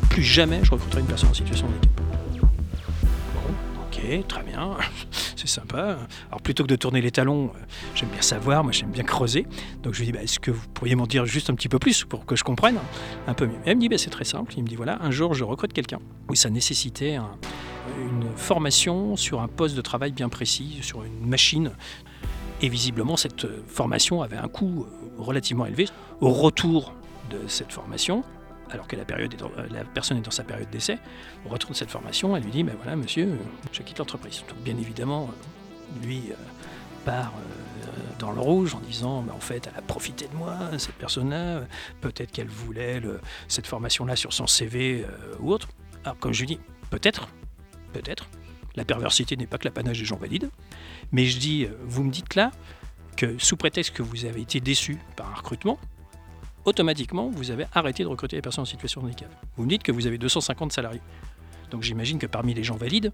Plus 0.10 0.24
jamais 0.24 0.60
je 0.64 0.72
recruterai 0.72 1.02
une 1.02 1.08
personne 1.08 1.30
en 1.30 1.34
situation 1.34 1.68
de. 1.68 2.40
Bon, 2.40 2.48
ok, 3.82 4.28
très 4.28 4.44
bien, 4.44 4.78
c'est 5.36 5.48
sympa. 5.48 5.98
Alors 6.30 6.42
plutôt 6.42 6.64
que 6.64 6.70
de 6.70 6.76
tourner 6.76 7.02
les 7.02 7.12
talons, 7.12 7.48
euh, 7.48 7.60
j'aime 7.96 8.10
bien 8.10 8.22
savoir, 8.22 8.64
moi 8.64 8.72
j'aime 8.72 8.92
bien 8.92 9.04
creuser. 9.04 9.46
Donc 9.84 9.94
je 9.94 10.00
lui 10.00 10.08
dis 10.08 10.12
bah, 10.12 10.24
Est-ce 10.24 10.40
que 10.40 10.52
vous 10.52 10.68
pourriez 10.74 10.96
m'en 10.96 11.08
dire 11.08 11.26
juste 11.26 11.50
un 11.50 11.56
petit 11.56 11.70
peu 11.70 11.80
plus 11.80 12.04
pour 12.04 12.26
que 12.26 12.36
je 12.36 12.44
comprenne 12.44 12.78
un 13.28 13.34
peu 13.34 13.48
mieux? 13.48 13.60
Et 13.66 13.70
elle 13.72 13.76
me 13.76 13.82
dit 13.82 13.90
bah, 13.90 13.98
C'est 13.98 14.10
très 14.10 14.26
simple. 14.26 14.54
Il 14.58 14.64
me 14.64 14.68
dit 14.68 14.76
Voilà, 14.76 14.98
un 15.02 15.12
jour 15.12 15.34
je 15.34 15.44
recrute 15.44 15.74
quelqu'un. 15.74 16.00
Oui, 16.30 16.38
ça 16.38 16.50
nécessitait 16.50 17.16
un 17.16 17.32
une 18.00 18.30
formation 18.36 19.16
sur 19.16 19.42
un 19.42 19.48
poste 19.48 19.76
de 19.76 19.82
travail 19.82 20.12
bien 20.12 20.30
précis, 20.30 20.80
sur 20.82 21.04
une 21.04 21.28
machine. 21.28 21.72
Et 22.62 22.70
visiblement, 22.70 23.18
cette 23.18 23.46
formation 23.68 24.24
avait 24.24 24.38
un 24.38 24.48
coût 24.48 24.86
euh, 24.88 25.22
relativement 25.22 25.66
élevé. 25.66 25.88
Au 26.22 26.32
retour 26.32 26.94
de 27.30 27.48
cette 27.48 27.72
formation, 27.72 28.24
alors 28.72 28.88
que 28.88 28.96
la, 28.96 29.04
la 29.06 29.84
personne 29.84 30.18
est 30.18 30.22
dans 30.22 30.32
sa 30.32 30.44
période 30.44 30.70
d'essai, 30.72 30.98
au 31.46 31.50
retour 31.50 31.72
de 31.72 31.76
cette 31.76 31.92
formation, 31.92 32.36
elle 32.36 32.44
lui 32.44 32.52
dit, 32.52 32.64
ben 32.64 32.76
voilà 32.76 32.96
monsieur, 32.96 33.38
je 33.72 33.82
quitte 33.84 34.00
l'entreprise. 34.00 34.44
Donc 34.50 34.58
bien 34.60 34.76
évidemment, 34.78 35.30
lui 36.02 36.24
euh, 36.32 36.36
part 37.06 37.34
euh, 37.38 37.92
dans 38.18 38.32
le 38.32 38.42
rouge 38.42 38.74
en 38.74 38.80
disant, 38.80 39.22
ben, 39.22 39.34
en 39.34 39.40
fait, 39.40 39.70
elle 39.72 39.78
a 39.78 39.84
profité 39.84 40.28
de 40.28 40.36
moi, 40.36 40.58
cette 40.80 40.96
personne-là, 40.96 41.62
peut-être 42.02 42.32
qu'elle 42.32 42.50
voulait 42.50 43.02
cette 43.48 43.68
formation-là 43.68 44.16
sur 44.16 44.34
son 44.34 44.48
CV 44.48 45.06
ou 45.40 45.52
autre. 45.52 45.68
Alors 46.04 46.18
comme 46.18 46.34
je 46.34 46.40
lui 46.40 46.48
dis, 46.48 46.60
peut-être, 46.90 47.28
peut-être. 47.94 48.28
La 48.78 48.86
perversité 48.86 49.36
n'est 49.36 49.48
pas 49.48 49.58
que 49.58 49.66
l'apanage 49.66 50.00
des 50.00 50.06
gens 50.06 50.16
valides. 50.16 50.50
Mais 51.12 51.26
je 51.26 51.40
dis, 51.40 51.66
euh, 51.66 51.76
vous 51.84 52.04
me 52.04 52.12
dites 52.12 52.36
là 52.36 52.52
que 53.18 53.38
sous 53.40 53.58
prétexte 53.58 53.94
que 53.94 54.04
vous 54.04 54.26
avez 54.26 54.42
été 54.42 54.60
déçu 54.60 55.00
par 55.16 55.30
un 55.32 55.34
recrutement, 55.34 55.80
automatiquement, 56.64 57.30
vous 57.30 57.50
avez 57.50 57.66
arrêté 57.74 58.04
de 58.04 58.08
recruter 58.08 58.36
les 58.36 58.42
personnes 58.44 58.62
en 58.62 58.66
situation 58.66 59.02
de 59.02 59.08
handicap. 59.08 59.30
Vous 59.58 59.64
me 59.64 59.70
dites 59.70 59.82
que 59.82 59.92
vous 59.92 60.06
avez 60.06 60.20
250 60.20 60.72
salariés. 60.72 61.02
Donc 61.72 61.82
j'imagine 61.82 62.20
que 62.20 62.28
parmi 62.28 62.54
les 62.54 62.64
gens 62.64 62.78
valides, 62.78 63.12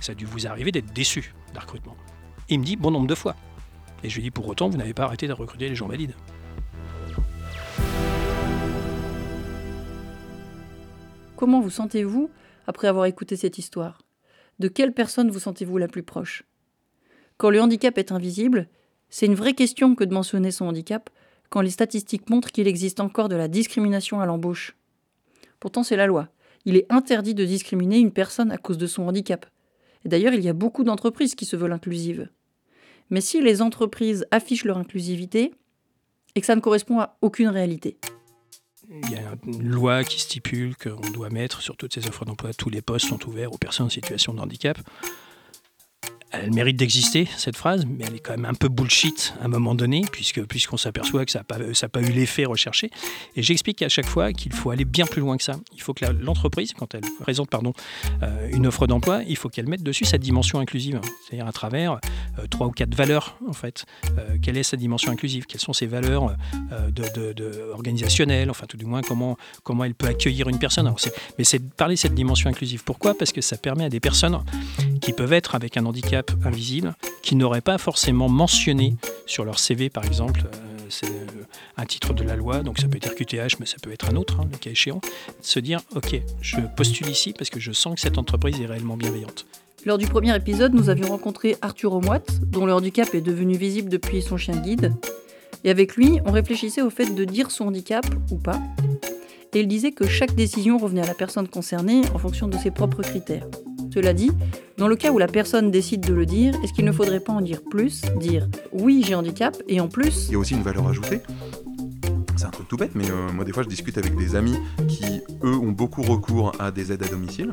ça 0.00 0.12
a 0.12 0.14
dû 0.14 0.24
vous 0.24 0.46
arriver 0.46 0.72
d'être 0.72 0.92
déçu 0.92 1.34
d'un 1.54 1.60
recrutement. 1.60 1.96
il 2.48 2.58
me 2.58 2.64
dit 2.64 2.76
bon 2.76 2.90
nombre 2.90 3.06
de 3.06 3.14
fois. 3.14 3.36
Et 4.02 4.08
je 4.08 4.16
lui 4.16 4.22
dis 4.22 4.30
pour 4.30 4.48
autant, 4.48 4.68
vous 4.68 4.78
n'avez 4.78 4.94
pas 4.94 5.04
arrêté 5.04 5.28
de 5.28 5.32
recruter 5.32 5.68
les 5.68 5.76
gens 5.76 5.86
valides. 5.86 6.14
Comment 11.36 11.60
vous 11.60 11.70
sentez-vous 11.70 12.30
après 12.66 12.88
avoir 12.88 13.04
écouté 13.04 13.36
cette 13.36 13.58
histoire? 13.58 13.98
De 14.58 14.68
quelle 14.68 14.92
personne 14.92 15.30
vous 15.30 15.40
sentez-vous 15.40 15.78
la 15.78 15.88
plus 15.88 16.02
proche? 16.02 16.44
Quand 17.36 17.50
le 17.50 17.60
handicap 17.60 17.98
est 17.98 18.12
invisible, 18.12 18.68
c'est 19.10 19.26
une 19.26 19.34
vraie 19.34 19.54
question 19.54 19.94
que 19.94 20.04
de 20.04 20.14
mentionner 20.14 20.50
son 20.50 20.66
handicap 20.66 21.10
quand 21.48 21.60
les 21.60 21.70
statistiques 21.70 22.30
montrent 22.30 22.50
qu'il 22.50 22.66
existe 22.66 23.00
encore 23.00 23.28
de 23.28 23.36
la 23.36 23.48
discrimination 23.48 24.20
à 24.20 24.26
l'embauche. 24.26 24.76
Pourtant, 25.60 25.82
c'est 25.82 25.96
la 25.96 26.06
loi. 26.06 26.28
Il 26.64 26.76
est 26.76 26.86
interdit 26.90 27.34
de 27.34 27.44
discriminer 27.44 27.98
une 27.98 28.12
personne 28.12 28.50
à 28.50 28.58
cause 28.58 28.78
de 28.78 28.86
son 28.86 29.02
handicap. 29.02 29.46
Et 30.04 30.08
d'ailleurs, 30.08 30.34
il 30.34 30.40
y 30.40 30.48
a 30.48 30.54
beaucoup 30.54 30.84
d'entreprises 30.84 31.34
qui 31.34 31.44
se 31.44 31.56
veulent 31.56 31.72
inclusives. 31.72 32.28
Mais 33.10 33.20
si 33.20 33.42
les 33.42 33.60
entreprises 33.60 34.26
affichent 34.30 34.64
leur 34.64 34.78
inclusivité, 34.78 35.52
et 36.34 36.40
que 36.40 36.46
ça 36.46 36.56
ne 36.56 36.60
correspond 36.60 37.00
à 37.00 37.16
aucune 37.20 37.48
réalité. 37.48 37.98
Il 38.92 39.10
y 39.10 39.16
a 39.16 39.34
une 39.46 39.68
loi 39.68 40.04
qui 40.04 40.20
stipule 40.20 40.76
qu'on 40.76 41.10
doit 41.10 41.30
mettre 41.30 41.62
sur 41.62 41.76
toutes 41.76 41.94
ces 41.94 42.06
offres 42.08 42.24
d'emploi, 42.24 42.52
tous 42.52 42.68
les 42.68 42.82
postes 42.82 43.08
sont 43.08 43.26
ouverts 43.26 43.52
aux 43.52 43.58
personnes 43.58 43.86
en 43.86 43.90
situation 43.90 44.34
de 44.34 44.40
handicap 44.40 44.78
elle 46.42 46.52
mérite 46.52 46.76
d'exister, 46.76 47.28
cette 47.36 47.56
phrase, 47.56 47.86
mais 47.86 48.04
elle 48.06 48.16
est 48.16 48.18
quand 48.18 48.32
même 48.32 48.44
un 48.44 48.54
peu 48.54 48.68
bullshit 48.68 49.34
à 49.40 49.44
un 49.44 49.48
moment 49.48 49.74
donné, 49.74 50.02
puisque, 50.10 50.44
puisqu'on 50.44 50.76
s'aperçoit 50.76 51.24
que 51.24 51.30
ça 51.30 51.44
n'a 51.48 51.88
pas, 51.88 52.02
eu 52.02 52.10
l'effet 52.10 52.44
recherché. 52.44 52.90
Et 53.36 53.42
j'explique 53.42 53.82
à 53.82 53.88
chaque 53.88 54.06
fois 54.06 54.32
qu'il 54.32 54.52
faut 54.52 54.70
aller 54.70 54.84
bien 54.84 55.06
plus 55.06 55.20
loin 55.20 55.36
que 55.36 55.44
ça. 55.44 55.54
Il 55.74 55.80
faut 55.80 55.94
que 55.94 56.04
l'entreprise, 56.04 56.72
quand 56.72 56.94
elle 56.94 57.02
présente 57.20 57.48
pardon, 57.48 57.72
euh, 58.22 58.50
une 58.52 58.66
offre 58.66 58.86
d'emploi, 58.86 59.22
il 59.28 59.36
faut 59.36 59.48
qu'elle 59.48 59.68
mette 59.68 59.82
dessus 59.82 60.04
sa 60.04 60.18
dimension 60.18 60.58
inclusive, 60.58 61.00
c'est-à-dire 61.24 61.46
à 61.46 61.52
travers 61.52 62.00
euh, 62.38 62.46
trois 62.50 62.66
ou 62.66 62.70
quatre 62.70 62.94
valeurs, 62.94 63.38
en 63.48 63.52
fait. 63.52 63.84
Euh, 64.18 64.36
quelle 64.42 64.56
est 64.56 64.62
sa 64.64 64.76
dimension 64.76 65.12
inclusive? 65.12 65.46
Quelles 65.46 65.60
sont 65.60 65.72
ses 65.72 65.86
valeurs 65.86 66.34
organisationnelles? 67.72 68.50
Enfin, 68.50 68.66
tout 68.66 68.76
du 68.76 68.84
moins, 68.84 69.02
comment, 69.02 69.36
comment 69.62 69.84
elle 69.84 69.94
peut 69.94 70.08
accueillir 70.08 70.48
une 70.48 70.58
personne? 70.58 70.92
Mais 71.38 71.44
c'est 71.44 71.60
parler 71.60 71.94
de 71.94 72.00
cette 72.00 72.14
dimension 72.14 72.50
inclusive. 72.50 72.82
Pourquoi? 72.84 73.14
Parce 73.14 73.32
que 73.32 73.40
ça 73.40 73.56
permet 73.56 73.84
à 73.84 73.88
des 73.88 74.00
personnes 74.00 74.42
qui 75.00 75.12
peuvent 75.12 75.32
être 75.32 75.54
avec 75.54 75.76
un 75.76 75.84
handicap 75.86 76.31
invisible 76.44 76.94
qui 77.22 77.36
n'auraient 77.36 77.60
pas 77.60 77.78
forcément 77.78 78.28
mentionné 78.28 78.96
sur 79.26 79.44
leur 79.44 79.58
CV, 79.58 79.90
par 79.90 80.04
exemple, 80.04 80.42
euh, 80.46 80.78
c'est 80.88 81.06
euh, 81.06 81.46
un 81.76 81.86
titre 81.86 82.12
de 82.12 82.22
la 82.22 82.36
loi, 82.36 82.62
donc 82.62 82.78
ça 82.78 82.88
peut 82.88 82.96
être 82.96 83.14
QTH, 83.14 83.58
mais 83.60 83.66
ça 83.66 83.76
peut 83.80 83.92
être 83.92 84.10
un 84.10 84.16
autre, 84.16 84.40
hein, 84.40 84.48
le 84.50 84.58
cas 84.58 84.70
échéant, 84.70 85.00
se 85.40 85.60
dire, 85.60 85.80
OK, 85.94 86.20
je 86.40 86.60
postule 86.76 87.08
ici 87.08 87.32
parce 87.32 87.50
que 87.50 87.60
je 87.60 87.72
sens 87.72 87.94
que 87.94 88.00
cette 88.00 88.18
entreprise 88.18 88.60
est 88.60 88.66
réellement 88.66 88.96
bienveillante. 88.96 89.46
Lors 89.84 89.98
du 89.98 90.06
premier 90.06 90.34
épisode, 90.36 90.74
nous 90.74 90.90
avions 90.90 91.08
rencontré 91.08 91.56
Arthur 91.60 91.92
Omoit, 91.92 92.22
dont 92.46 92.66
le 92.66 92.72
handicap 92.72 93.14
est 93.14 93.20
devenu 93.20 93.56
visible 93.56 93.88
depuis 93.88 94.22
son 94.22 94.36
chien 94.36 94.56
guide. 94.56 94.92
Et 95.64 95.70
avec 95.70 95.96
lui, 95.96 96.20
on 96.24 96.30
réfléchissait 96.30 96.82
au 96.82 96.90
fait 96.90 97.14
de 97.14 97.24
dire 97.24 97.50
son 97.50 97.66
handicap 97.66 98.04
ou 98.30 98.36
pas. 98.36 98.60
Et 99.54 99.60
il 99.60 99.68
disait 99.68 99.92
que 99.92 100.06
chaque 100.06 100.34
décision 100.34 100.78
revenait 100.78 101.02
à 101.02 101.06
la 101.06 101.14
personne 101.14 101.48
concernée 101.48 102.02
en 102.14 102.18
fonction 102.18 102.48
de 102.48 102.56
ses 102.56 102.70
propres 102.70 103.02
critères. 103.02 103.46
Cela 103.92 104.14
dit, 104.14 104.30
dans 104.78 104.88
le 104.88 104.96
cas 104.96 105.10
où 105.10 105.18
la 105.18 105.26
personne 105.26 105.70
décide 105.70 106.00
de 106.00 106.14
le 106.14 106.24
dire, 106.24 106.54
est-ce 106.62 106.72
qu'il 106.72 106.86
ne 106.86 106.92
faudrait 106.92 107.20
pas 107.20 107.32
en 107.32 107.42
dire 107.42 107.60
plus 107.70 108.02
Dire 108.16 108.48
oui, 108.72 109.04
j'ai 109.06 109.14
handicap, 109.14 109.54
et 109.68 109.80
en 109.80 109.88
plus... 109.88 110.28
Il 110.28 110.32
y 110.32 110.34
a 110.36 110.38
aussi 110.38 110.54
une 110.54 110.62
valeur 110.62 110.88
ajoutée. 110.88 111.20
C'est 112.36 112.46
un 112.46 112.50
truc 112.50 112.68
tout 112.68 112.78
bête, 112.78 112.92
mais 112.94 113.10
euh, 113.10 113.30
moi 113.32 113.44
des 113.44 113.52
fois 113.52 113.62
je 113.62 113.68
discute 113.68 113.98
avec 113.98 114.16
des 114.16 114.34
amis 114.34 114.56
qui, 114.88 115.20
eux, 115.44 115.54
ont 115.54 115.72
beaucoup 115.72 116.00
recours 116.00 116.52
à 116.58 116.70
des 116.70 116.90
aides 116.90 117.02
à 117.02 117.06
domicile. 117.06 117.52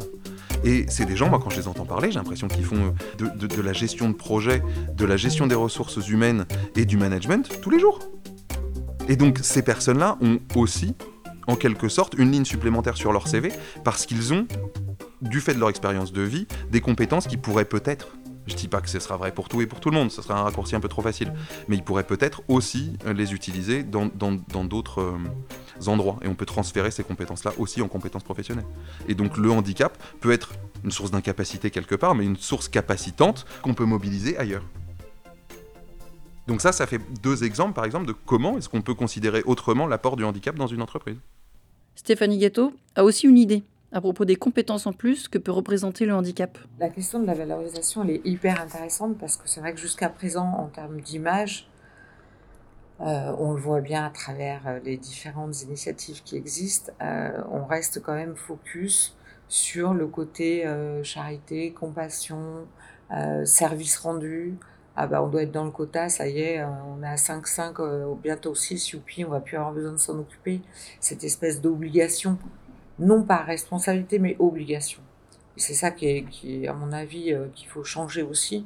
Et 0.63 0.85
c'est 0.87 1.05
des 1.05 1.17
gens, 1.17 1.29
moi 1.29 1.39
quand 1.43 1.49
je 1.49 1.57
les 1.57 1.67
entends 1.67 1.85
parler, 1.85 2.09
j'ai 2.09 2.19
l'impression 2.19 2.47
qu'ils 2.47 2.63
font 2.63 2.93
de, 3.17 3.47
de, 3.47 3.61
la 3.61 3.73
gestion 3.73 4.09
de 4.09 4.15
projet, 4.15 4.63
de 4.95 5.05
la 5.05 5.17
gestion 5.17 5.45
des 5.45 5.55
ressources 5.55 6.07
humaines 6.07 6.45
et 6.77 6.85
du 6.85 6.95
management 6.95 7.49
tous 7.61 7.69
les 7.69 7.79
jours. 7.79 7.99
Et 9.09 9.17
donc 9.17 9.39
ces 9.41 9.61
personnes-là 9.61 10.17
ont 10.21 10.39
aussi, 10.55 10.95
en 11.47 11.55
quelque 11.55 11.89
sorte, 11.89 12.13
une 12.17 12.31
ligne 12.31 12.45
supplémentaire 12.45 12.95
sur 12.95 13.11
leur 13.11 13.27
CV 13.27 13.51
parce 13.83 14.05
qu'ils 14.05 14.33
ont 14.33 14.47
du 15.21 15.41
fait 15.41 15.53
de 15.53 15.59
leur 15.59 15.69
expérience 15.69 16.11
de 16.13 16.21
vie, 16.21 16.47
des 16.71 16.81
compétences 16.81 17.27
qui 17.27 17.37
pourraient 17.37 17.65
peut-être, 17.65 18.09
je 18.47 18.55
dis 18.55 18.67
pas 18.67 18.81
que 18.81 18.89
ce 18.89 18.99
sera 18.99 19.17
vrai 19.17 19.31
pour 19.31 19.49
tout 19.49 19.61
et 19.61 19.67
pour 19.67 19.79
tout 19.79 19.89
le 19.89 19.97
monde, 19.97 20.11
ce 20.11 20.21
sera 20.21 20.39
un 20.39 20.43
raccourci 20.43 20.75
un 20.75 20.79
peu 20.79 20.87
trop 20.87 21.01
facile, 21.01 21.33
mais 21.67 21.75
ils 21.75 21.83
pourraient 21.83 22.05
peut-être 22.05 22.41
aussi 22.47 22.93
euh, 23.05 23.13
les 23.13 23.33
utiliser 23.33 23.83
dans 23.83 24.07
d'autres 24.07 25.01
euh, 25.01 25.87
endroits. 25.87 26.19
Et 26.23 26.27
on 26.27 26.35
peut 26.35 26.45
transférer 26.45 26.91
ces 26.91 27.03
compétences-là 27.03 27.53
aussi 27.57 27.81
en 27.81 27.87
compétences 27.87 28.23
professionnelles. 28.23 28.65
Et 29.07 29.15
donc 29.15 29.37
le 29.37 29.51
handicap 29.51 29.97
peut 30.19 30.31
être 30.31 30.53
une 30.83 30.91
source 30.91 31.11
d'incapacité 31.11 31.69
quelque 31.69 31.95
part, 31.95 32.15
mais 32.15 32.25
une 32.25 32.37
source 32.37 32.69
capacitante 32.69 33.45
qu'on 33.61 33.73
peut 33.73 33.85
mobiliser 33.85 34.37
ailleurs. 34.37 34.63
Donc 36.47 36.61
ça, 36.61 36.71
ça 36.71 36.87
fait 36.87 36.99
deux 37.21 37.43
exemples, 37.43 37.73
par 37.73 37.85
exemple, 37.85 38.07
de 38.07 38.15
comment 38.25 38.57
est-ce 38.57 38.69
qu'on 38.69 38.81
peut 38.81 38.95
considérer 38.95 39.43
autrement 39.45 39.85
l'apport 39.85 40.15
du 40.15 40.23
handicap 40.23 40.55
dans 40.55 40.65
une 40.65 40.81
entreprise. 40.81 41.17
Stéphanie 41.93 42.39
Ghetto 42.39 42.73
a 42.95 43.03
aussi 43.03 43.27
une 43.27 43.37
idée 43.37 43.61
à 43.91 44.01
propos 44.01 44.25
des 44.25 44.35
compétences 44.35 44.85
en 44.87 44.93
plus 44.93 45.27
que 45.27 45.37
peut 45.37 45.51
représenter 45.51 46.05
le 46.05 46.13
handicap. 46.13 46.57
La 46.79 46.89
question 46.89 47.19
de 47.19 47.25
la 47.25 47.33
valorisation, 47.33 48.03
elle 48.03 48.11
est 48.11 48.21
hyper 48.25 48.61
intéressante 48.61 49.17
parce 49.17 49.35
que 49.35 49.47
c'est 49.47 49.59
vrai 49.59 49.73
que 49.73 49.79
jusqu'à 49.79 50.09
présent, 50.09 50.45
en 50.45 50.67
termes 50.67 51.01
d'image, 51.01 51.69
euh, 53.01 53.33
on 53.37 53.53
le 53.53 53.61
voit 53.61 53.79
bien 53.79 54.05
à 54.05 54.09
travers 54.09 54.67
euh, 54.67 54.79
les 54.83 54.97
différentes 54.97 55.61
initiatives 55.63 56.21
qui 56.23 56.35
existent, 56.35 56.91
euh, 57.01 57.31
on 57.49 57.65
reste 57.65 58.01
quand 58.01 58.13
même 58.13 58.35
focus 58.35 59.15
sur 59.47 59.93
le 59.93 60.05
côté 60.05 60.63
charité, 61.01 61.71
compassion, 61.71 62.67
service 63.45 63.97
rendu. 63.97 64.53
Ah 64.95 65.07
bah 65.07 65.23
on 65.23 65.27
doit 65.27 65.41
être 65.41 65.51
dans 65.51 65.65
le 65.65 65.71
quota, 65.71 66.07
ça 66.07 66.27
y 66.27 66.39
est, 66.39 66.63
on 66.63 67.01
est 67.01 67.07
à 67.07 67.15
5-5, 67.15 68.15
bientôt 68.21 68.53
6, 68.53 68.91
youpi, 68.91 69.25
on 69.25 69.29
va 69.29 69.39
plus 69.39 69.57
avoir 69.57 69.71
besoin 69.71 69.93
de 69.93 69.97
s'en 69.97 70.19
occuper. 70.19 70.61
Cette 70.99 71.23
espèce 71.23 71.61
d'obligation, 71.61 72.37
non 72.99 73.23
pas 73.23 73.37
responsabilité, 73.37 74.19
mais 74.19 74.35
obligation 74.39 75.01
c'est 75.59 75.73
ça 75.73 75.91
qui 75.91 76.07
est, 76.07 76.67
à 76.67 76.73
mon 76.73 76.91
avis, 76.91 77.33
euh, 77.33 77.47
qu'il 77.53 77.67
faut 77.67 77.83
changer 77.83 78.23
aussi. 78.23 78.65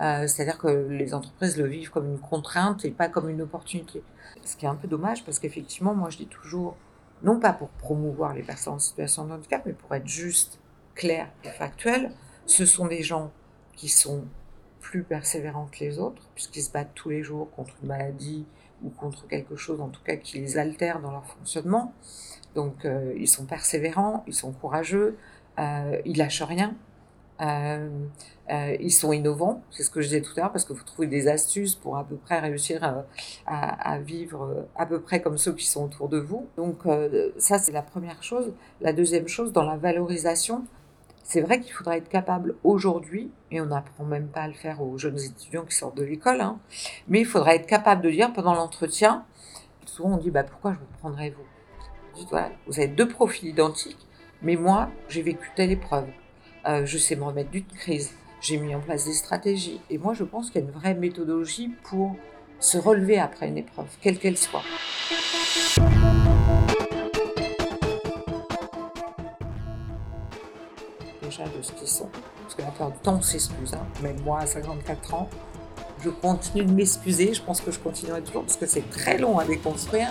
Euh, 0.00 0.26
c'est-à-dire 0.26 0.58
que 0.58 0.68
les 0.68 1.14
entreprises 1.14 1.56
le 1.56 1.66
vivent 1.66 1.90
comme 1.90 2.08
une 2.08 2.18
contrainte 2.18 2.84
et 2.84 2.90
pas 2.90 3.08
comme 3.08 3.28
une 3.28 3.42
opportunité. 3.42 4.02
Ce 4.44 4.56
qui 4.56 4.64
est 4.64 4.68
un 4.68 4.74
peu 4.76 4.88
dommage 4.88 5.24
parce 5.24 5.38
qu'effectivement, 5.38 5.94
moi 5.94 6.10
je 6.10 6.18
dis 6.18 6.26
toujours, 6.26 6.76
non 7.22 7.40
pas 7.40 7.52
pour 7.52 7.68
promouvoir 7.68 8.34
les 8.34 8.42
personnes 8.42 8.74
en 8.74 8.78
situation 8.78 9.26
de 9.26 9.32
handicap, 9.32 9.62
mais 9.66 9.72
pour 9.72 9.94
être 9.94 10.06
juste, 10.06 10.60
clair 10.94 11.28
et 11.44 11.50
factuel, 11.50 12.12
ce 12.46 12.66
sont 12.66 12.86
des 12.86 13.02
gens 13.02 13.30
qui 13.76 13.88
sont 13.88 14.24
plus 14.80 15.02
persévérants 15.02 15.68
que 15.70 15.80
les 15.80 15.98
autres, 15.98 16.22
puisqu'ils 16.34 16.62
se 16.62 16.72
battent 16.72 16.94
tous 16.94 17.10
les 17.10 17.22
jours 17.22 17.50
contre 17.50 17.74
une 17.82 17.88
maladie 17.88 18.46
ou 18.82 18.90
contre 18.90 19.26
quelque 19.26 19.56
chose, 19.56 19.80
en 19.80 19.88
tout 19.88 20.02
cas, 20.02 20.16
qui 20.16 20.38
les 20.38 20.58
altère 20.58 21.00
dans 21.00 21.10
leur 21.10 21.26
fonctionnement. 21.26 21.92
Donc, 22.54 22.84
euh, 22.84 23.14
ils 23.16 23.28
sont 23.28 23.44
persévérants, 23.44 24.24
ils 24.26 24.34
sont 24.34 24.52
courageux, 24.52 25.16
euh, 25.58 26.00
ils 26.04 26.16
lâchent 26.16 26.42
rien. 26.42 26.74
Euh, 27.40 27.88
ils 28.80 28.90
sont 28.90 29.12
innovants, 29.12 29.62
c'est 29.70 29.84
ce 29.84 29.90
que 29.90 30.00
je 30.00 30.08
disais 30.08 30.22
tout 30.22 30.32
à 30.38 30.40
l'heure, 30.40 30.52
parce 30.52 30.64
que 30.64 30.72
vous 30.72 30.82
trouvez 30.82 31.06
des 31.06 31.28
astuces 31.28 31.76
pour 31.76 31.98
à 31.98 32.04
peu 32.04 32.16
près 32.16 32.40
réussir 32.40 33.04
à, 33.46 33.98
vivre 33.98 34.66
à 34.74 34.86
peu 34.86 35.00
près 35.00 35.20
comme 35.20 35.38
ceux 35.38 35.52
qui 35.52 35.66
sont 35.66 35.84
autour 35.84 36.08
de 36.08 36.18
vous. 36.18 36.48
Donc 36.56 36.78
ça, 37.36 37.58
c'est 37.58 37.72
la 37.72 37.82
première 37.82 38.22
chose. 38.22 38.54
La 38.80 38.94
deuxième 38.94 39.28
chose, 39.28 39.52
dans 39.52 39.64
la 39.64 39.76
valorisation, 39.76 40.64
c'est 41.28 41.42
vrai 41.42 41.60
qu'il 41.60 41.72
faudra 41.74 41.98
être 41.98 42.08
capable 42.08 42.56
aujourd'hui, 42.64 43.30
et 43.50 43.60
on 43.60 43.66
n'apprend 43.66 44.04
même 44.04 44.28
pas 44.28 44.40
à 44.40 44.48
le 44.48 44.54
faire 44.54 44.80
aux 44.80 44.96
jeunes 44.96 45.20
étudiants 45.20 45.66
qui 45.66 45.76
sortent 45.76 45.98
de 45.98 46.02
l'école, 46.02 46.40
hein, 46.40 46.58
mais 47.06 47.20
il 47.20 47.26
faudra 47.26 47.54
être 47.54 47.66
capable 47.66 48.00
de 48.00 48.10
dire 48.10 48.32
pendant 48.32 48.54
l'entretien, 48.54 49.26
souvent 49.84 50.14
on 50.14 50.16
dit 50.16 50.30
bah, 50.30 50.42
pourquoi 50.42 50.72
je 50.72 50.78
vous 50.78 50.98
prendrais 50.98 51.30
vous? 51.30 51.44
Vous 52.66 52.78
avez 52.80 52.88
deux 52.88 53.06
profils 53.06 53.50
identiques, 53.50 54.08
mais 54.40 54.56
moi, 54.56 54.88
j'ai 55.08 55.22
vécu 55.22 55.50
telle 55.54 55.70
épreuve. 55.70 56.06
Euh, 56.66 56.84
je 56.86 56.98
sais 56.98 57.14
me 57.14 57.24
remettre 57.24 57.50
d'une 57.50 57.64
crise. 57.64 58.12
J'ai 58.40 58.56
mis 58.56 58.74
en 58.74 58.80
place 58.80 59.04
des 59.04 59.12
stratégies. 59.12 59.80
Et 59.90 59.98
moi, 59.98 60.14
je 60.14 60.24
pense 60.24 60.50
qu'il 60.50 60.60
y 60.60 60.64
a 60.64 60.66
une 60.66 60.72
vraie 60.72 60.94
méthodologie 60.94 61.70
pour 61.84 62.16
se 62.58 62.78
relever 62.78 63.20
après 63.20 63.48
une 63.48 63.58
épreuve, 63.58 63.86
quelle 64.00 64.18
qu'elle 64.18 64.38
soit. 64.38 64.64
De 71.38 71.62
ce 71.62 71.70
qu'ils 71.72 71.86
sont. 71.86 72.08
Parce 72.42 72.56
que 72.56 72.62
la 72.62 72.68
plupart 72.68 72.90
du 72.90 72.98
temps, 72.98 73.16
on 73.18 73.22
s'excuse. 73.22 73.72
Hein. 73.72 73.86
Même 74.02 74.20
moi, 74.22 74.40
à 74.40 74.46
54 74.46 75.14
ans, 75.14 75.28
je 76.02 76.10
continue 76.10 76.64
de 76.64 76.72
m'excuser. 76.72 77.32
Je 77.32 77.42
pense 77.42 77.60
que 77.60 77.70
je 77.70 77.78
continuerai 77.78 78.22
toujours 78.22 78.42
parce 78.42 78.56
que 78.56 78.66
c'est 78.66 78.90
très 78.90 79.18
long 79.18 79.38
à 79.38 79.44
déconstruire. 79.44 80.08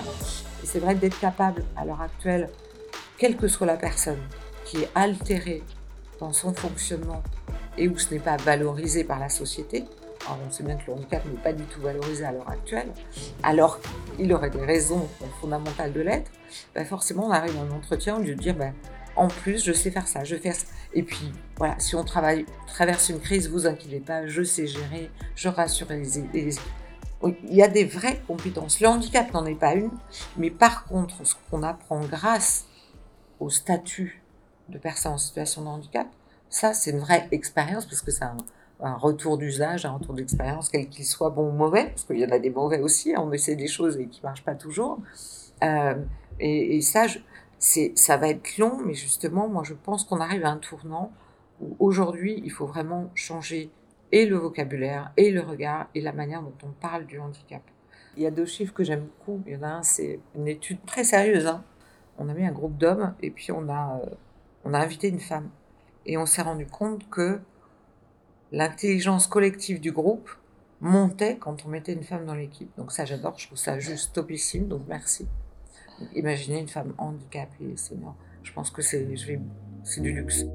Et 0.64 0.66
c'est 0.66 0.80
vrai 0.80 0.96
d'être 0.96 1.20
capable, 1.20 1.66
à 1.76 1.84
l'heure 1.84 2.02
actuelle, 2.02 2.50
quelle 3.18 3.36
que 3.36 3.50
soit 3.50 3.68
la 3.68 3.76
personne 3.76 4.20
qui 4.64 4.78
est 4.78 4.90
altérée 4.96 5.64
dans 6.20 6.32
son 6.32 6.54
fonctionnement 6.54 7.22
et 7.78 7.88
où 7.88 7.98
ce 7.98 8.14
n'est 8.14 8.20
pas 8.20 8.38
valorisé 8.38 9.04
par 9.04 9.20
la 9.20 9.30
société, 9.30 9.86
alors 10.26 10.40
on 10.48 10.52
sait 10.52 10.64
bien 10.64 10.76
que 10.76 10.88
le 10.88 10.94
handicap 10.94 11.24
n'est 11.26 11.42
pas 11.42 11.54
du 11.54 11.64
tout 11.64 11.82
valorisé 11.82 12.26
à 12.26 12.32
l'heure 12.32 12.50
actuelle, 12.50 12.88
alors 13.44 13.80
qu'il 14.16 14.34
aurait 14.34 14.50
des 14.50 14.66
raisons 14.66 15.08
fondamentales 15.40 15.94
de 15.94 16.02
l'être, 16.02 16.32
ben 16.74 16.86
forcément 16.86 17.28
on 17.28 17.32
arrive 17.32 17.56
dans 17.56 17.74
un 17.74 17.78
entretien 17.78 18.18
au 18.18 18.20
lieu 18.20 18.36
de 18.36 18.42
dire 18.42 18.56
ben, 18.56 18.74
en 19.18 19.28
plus 19.28 19.64
je 19.64 19.74
sais 19.74 19.92
faire 19.92 20.08
ça, 20.08 20.24
je 20.24 20.36
fais 20.36 20.52
ça. 20.52 20.66
Et 20.94 21.04
puis 21.04 21.32
voilà, 21.58 21.76
si 21.80 21.96
on 21.96 22.04
travaille, 22.04 22.46
traverse 22.68 23.10
une 23.10 23.20
crise, 23.20 23.50
vous 23.50 23.68
inquiétez 23.68 24.00
pas, 24.00 24.28
je 24.28 24.44
sais 24.44 24.68
gérer, 24.68 25.12
je 25.36 25.50
rassure 25.50 25.88
les, 25.90 26.20
il 27.24 27.56
y 27.56 27.64
a 27.64 27.68
des 27.68 27.86
vraies 27.86 28.22
compétences. 28.28 28.80
Le 28.80 28.88
handicap 28.88 29.34
n'en 29.34 29.46
est 29.46 29.56
pas 29.56 29.74
une, 29.74 29.92
mais 30.38 30.52
par 30.52 30.86
contre, 30.86 31.26
ce 31.26 31.34
qu'on 31.50 31.64
apprend 31.64 32.02
grâce 32.02 32.66
au 33.40 33.50
statut 33.50 34.22
de 34.70 34.78
personne 34.78 35.14
en 35.14 35.18
situation 35.18 35.64
de 35.64 35.68
handicap, 35.68 36.08
ça, 36.50 36.74
c'est 36.74 36.92
une 36.92 37.00
vraie 37.00 37.28
expérience 37.32 37.86
parce 37.86 38.02
que 38.02 38.12
c'est 38.12 38.24
un, 38.24 38.38
retour 38.80 39.38
d'usage, 39.38 39.86
un 39.86 39.94
retour 39.94 40.14
d'expérience, 40.14 40.70
quel 40.70 40.88
qu'il 40.88 41.06
soit 41.06 41.32
bon 41.32 41.50
ou 41.50 41.52
mauvais, 41.52 41.86
parce 41.86 42.04
qu'il 42.04 42.20
y 42.20 42.26
en 42.26 42.30
a 42.30 42.40
des 42.40 42.52
mauvais 42.52 42.80
aussi, 42.80 43.14
hein, 43.16 43.24
on 43.26 43.32
essaie 43.32 43.56
des 43.56 43.68
choses 43.68 43.98
et 43.98 44.06
qui 44.06 44.22
ne 44.22 44.28
marchent 44.28 44.44
pas 44.44 44.54
toujours. 44.54 45.00
Euh, 45.64 45.96
et, 46.40 46.82
ça, 46.82 47.08
ça 47.60 48.18
va 48.18 48.30
être 48.30 48.58
long, 48.58 48.80
mais 48.86 48.94
justement, 48.94 49.48
moi, 49.48 49.64
je 49.64 49.74
pense 49.74 50.04
qu'on 50.04 50.20
arrive 50.20 50.46
à 50.46 50.50
un 50.50 50.58
tournant 50.58 51.12
où 51.60 51.76
aujourd'hui, 51.80 52.42
il 52.44 52.52
faut 52.52 52.68
vraiment 52.68 53.10
changer 53.16 53.72
et 54.12 54.26
le 54.26 54.38
vocabulaire, 54.38 55.12
et 55.18 55.32
le 55.32 55.42
regard, 55.42 55.88
et 55.96 56.02
la 56.02 56.14
manière 56.14 56.42
dont 56.42 56.54
on 56.64 56.72
parle 56.72 57.06
du 57.06 57.20
handicap. 57.20 57.62
Il 58.16 58.24
y 58.24 58.28
a 58.28 58.32
deux 58.32 58.46
chiffres 58.46 58.74
que 58.74 58.84
j'aime 58.84 59.06
beaucoup. 59.06 59.44
Il 59.46 59.54
y 59.54 59.56
en 59.58 59.64
a 59.64 59.68
un, 59.68 59.84
c'est 59.84 60.20
une 60.36 60.48
étude 60.48 60.84
très 60.86 61.04
sérieuse, 61.04 61.48
hein, 61.48 61.64
on 62.18 62.30
a 62.30 62.34
mis 62.34 62.46
un 62.46 62.52
groupe 62.52 62.78
d'hommes 62.78 63.14
et 63.22 63.30
puis 63.30 63.52
on 63.52 63.70
a, 63.70 64.00
euh, 64.00 64.10
on 64.64 64.74
a 64.74 64.80
invité 64.80 65.10
une 65.10 65.20
femme. 65.20 65.50
Et 66.06 66.18
on 66.18 66.26
s'est 66.26 66.42
rendu 66.42 66.66
compte 66.66 67.10
que 67.10 67.40
l'intelligence 68.52 69.28
collective 69.28 69.80
du 69.80 69.92
groupe 69.92 70.30
montait 70.80 71.38
quand 71.38 71.66
on 71.66 71.70
mettait 71.70 71.94
une 71.94 72.04
femme 72.04 72.26
dans 72.26 72.36
l'équipe. 72.36 72.72
Donc 72.78 72.92
ça, 72.92 73.06
j'adore, 73.06 73.38
je 73.38 73.48
trouve 73.48 73.58
ça 73.58 73.78
juste 73.80 74.14
topissime, 74.14 74.68
donc 74.68 74.84
merci. 74.88 75.28
Imaginez 76.16 76.60
une 76.60 76.68
femme 76.68 76.94
handicapée, 76.98 77.76
senior. 77.76 78.16
Je 78.44 78.52
pense 78.54 78.70
que 78.70 78.82
c'est, 78.82 79.06
du 79.06 80.12
luxe. 80.14 80.46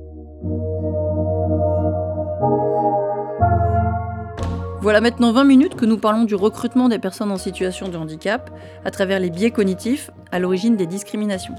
Voilà 4.81 5.00
maintenant 5.00 5.33
20 5.33 5.44
minutes 5.44 5.74
que 5.76 5.85
nous 5.85 5.98
parlons 5.98 6.24
du 6.24 6.35
recrutement 6.35 6.88
des 6.88 6.98
personnes 6.98 7.31
en 7.31 7.37
situation 7.37 7.88
de 7.88 7.96
handicap 7.96 8.50
à 8.85 8.90
travers 8.90 9.20
les 9.20 9.31
biais 9.31 9.50
cognitifs 9.50 10.11
à 10.33 10.38
l'origine 10.38 10.76
des 10.76 10.87
discriminations. 10.87 11.55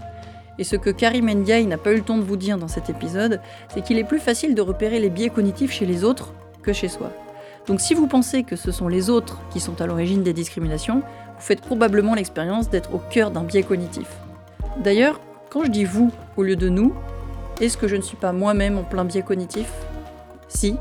Et 0.60 0.64
ce 0.64 0.76
que 0.76 0.90
Karim 0.90 1.30
Ndiaye 1.30 1.66
n'a 1.66 1.78
pas 1.78 1.94
eu 1.94 1.98
le 1.98 2.04
temps 2.04 2.18
de 2.18 2.24
vous 2.24 2.36
dire 2.36 2.58
dans 2.58 2.68
cet 2.68 2.90
épisode, 2.90 3.40
c'est 3.70 3.82
qu'il 3.84 3.98
est 3.98 4.04
plus 4.04 4.20
facile 4.20 4.56
de 4.56 4.62
repérer 4.62 5.00
les 5.00 5.10
biais 5.10 5.30
cognitifs 5.30 5.72
chez 5.72 5.86
les 5.86 6.04
autres 6.04 6.34
que 6.62 6.74
chez 6.74 6.90
soi. 6.90 7.12
Donc 7.66 7.80
si 7.80 7.94
vous 7.94 8.08
pensez 8.08 8.44
que 8.44 8.56
ce 8.56 8.72
sont 8.72 8.88
les 8.88 9.10
autres 9.10 9.40
qui 9.52 9.60
sont 9.60 9.80
à 9.82 9.88
l'origine 9.88 10.22
des 10.22 10.34
discriminations, 10.34 11.02
vous 11.44 11.48
faites 11.48 11.60
probablement 11.60 12.16
l'expérience 12.16 12.70
d'être 12.70 12.96
au 12.96 13.00
cœur 13.00 13.30
d'un 13.30 13.44
biais 13.44 13.64
cognitif. 13.64 14.08
D'ailleurs, 14.82 15.20
quand 15.50 15.66
je 15.66 15.72
dis 15.72 15.84
vous 15.84 16.10
au 16.38 16.44
lieu 16.44 16.56
de 16.56 16.70
nous, 16.70 16.94
est-ce 17.60 17.76
que 17.76 17.90
je 17.90 17.98
ne 17.98 18.02
suis 18.02 18.16
pas 18.16 18.32
moi-même 18.32 18.78
en 18.78 18.84
plein 18.84 19.04
biais 19.04 19.24
cognitif? 19.24 19.70
Si. 20.48 20.78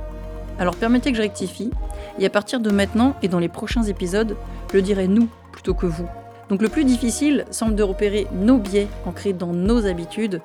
Alors 0.60 0.76
permettez 0.76 1.10
que 1.10 1.16
je 1.16 1.22
rectifie 1.22 1.72
et 2.20 2.26
à 2.26 2.30
partir 2.30 2.60
de 2.60 2.70
maintenant 2.70 3.16
et 3.22 3.28
dans 3.28 3.40
les 3.40 3.48
prochains 3.48 3.82
épisodes, 3.82 4.36
je 4.72 4.78
dirai 4.78 5.08
nous 5.08 5.28
plutôt 5.50 5.74
que 5.74 5.86
vous. 5.86 6.06
Donc 6.48 6.62
le 6.62 6.68
plus 6.68 6.84
difficile 6.84 7.44
semble 7.50 7.74
de 7.74 7.82
repérer 7.82 8.28
nos 8.32 8.58
biais 8.58 8.86
ancrés 9.04 9.32
dans 9.32 9.52
nos 9.52 9.84
habitudes. 9.86 10.40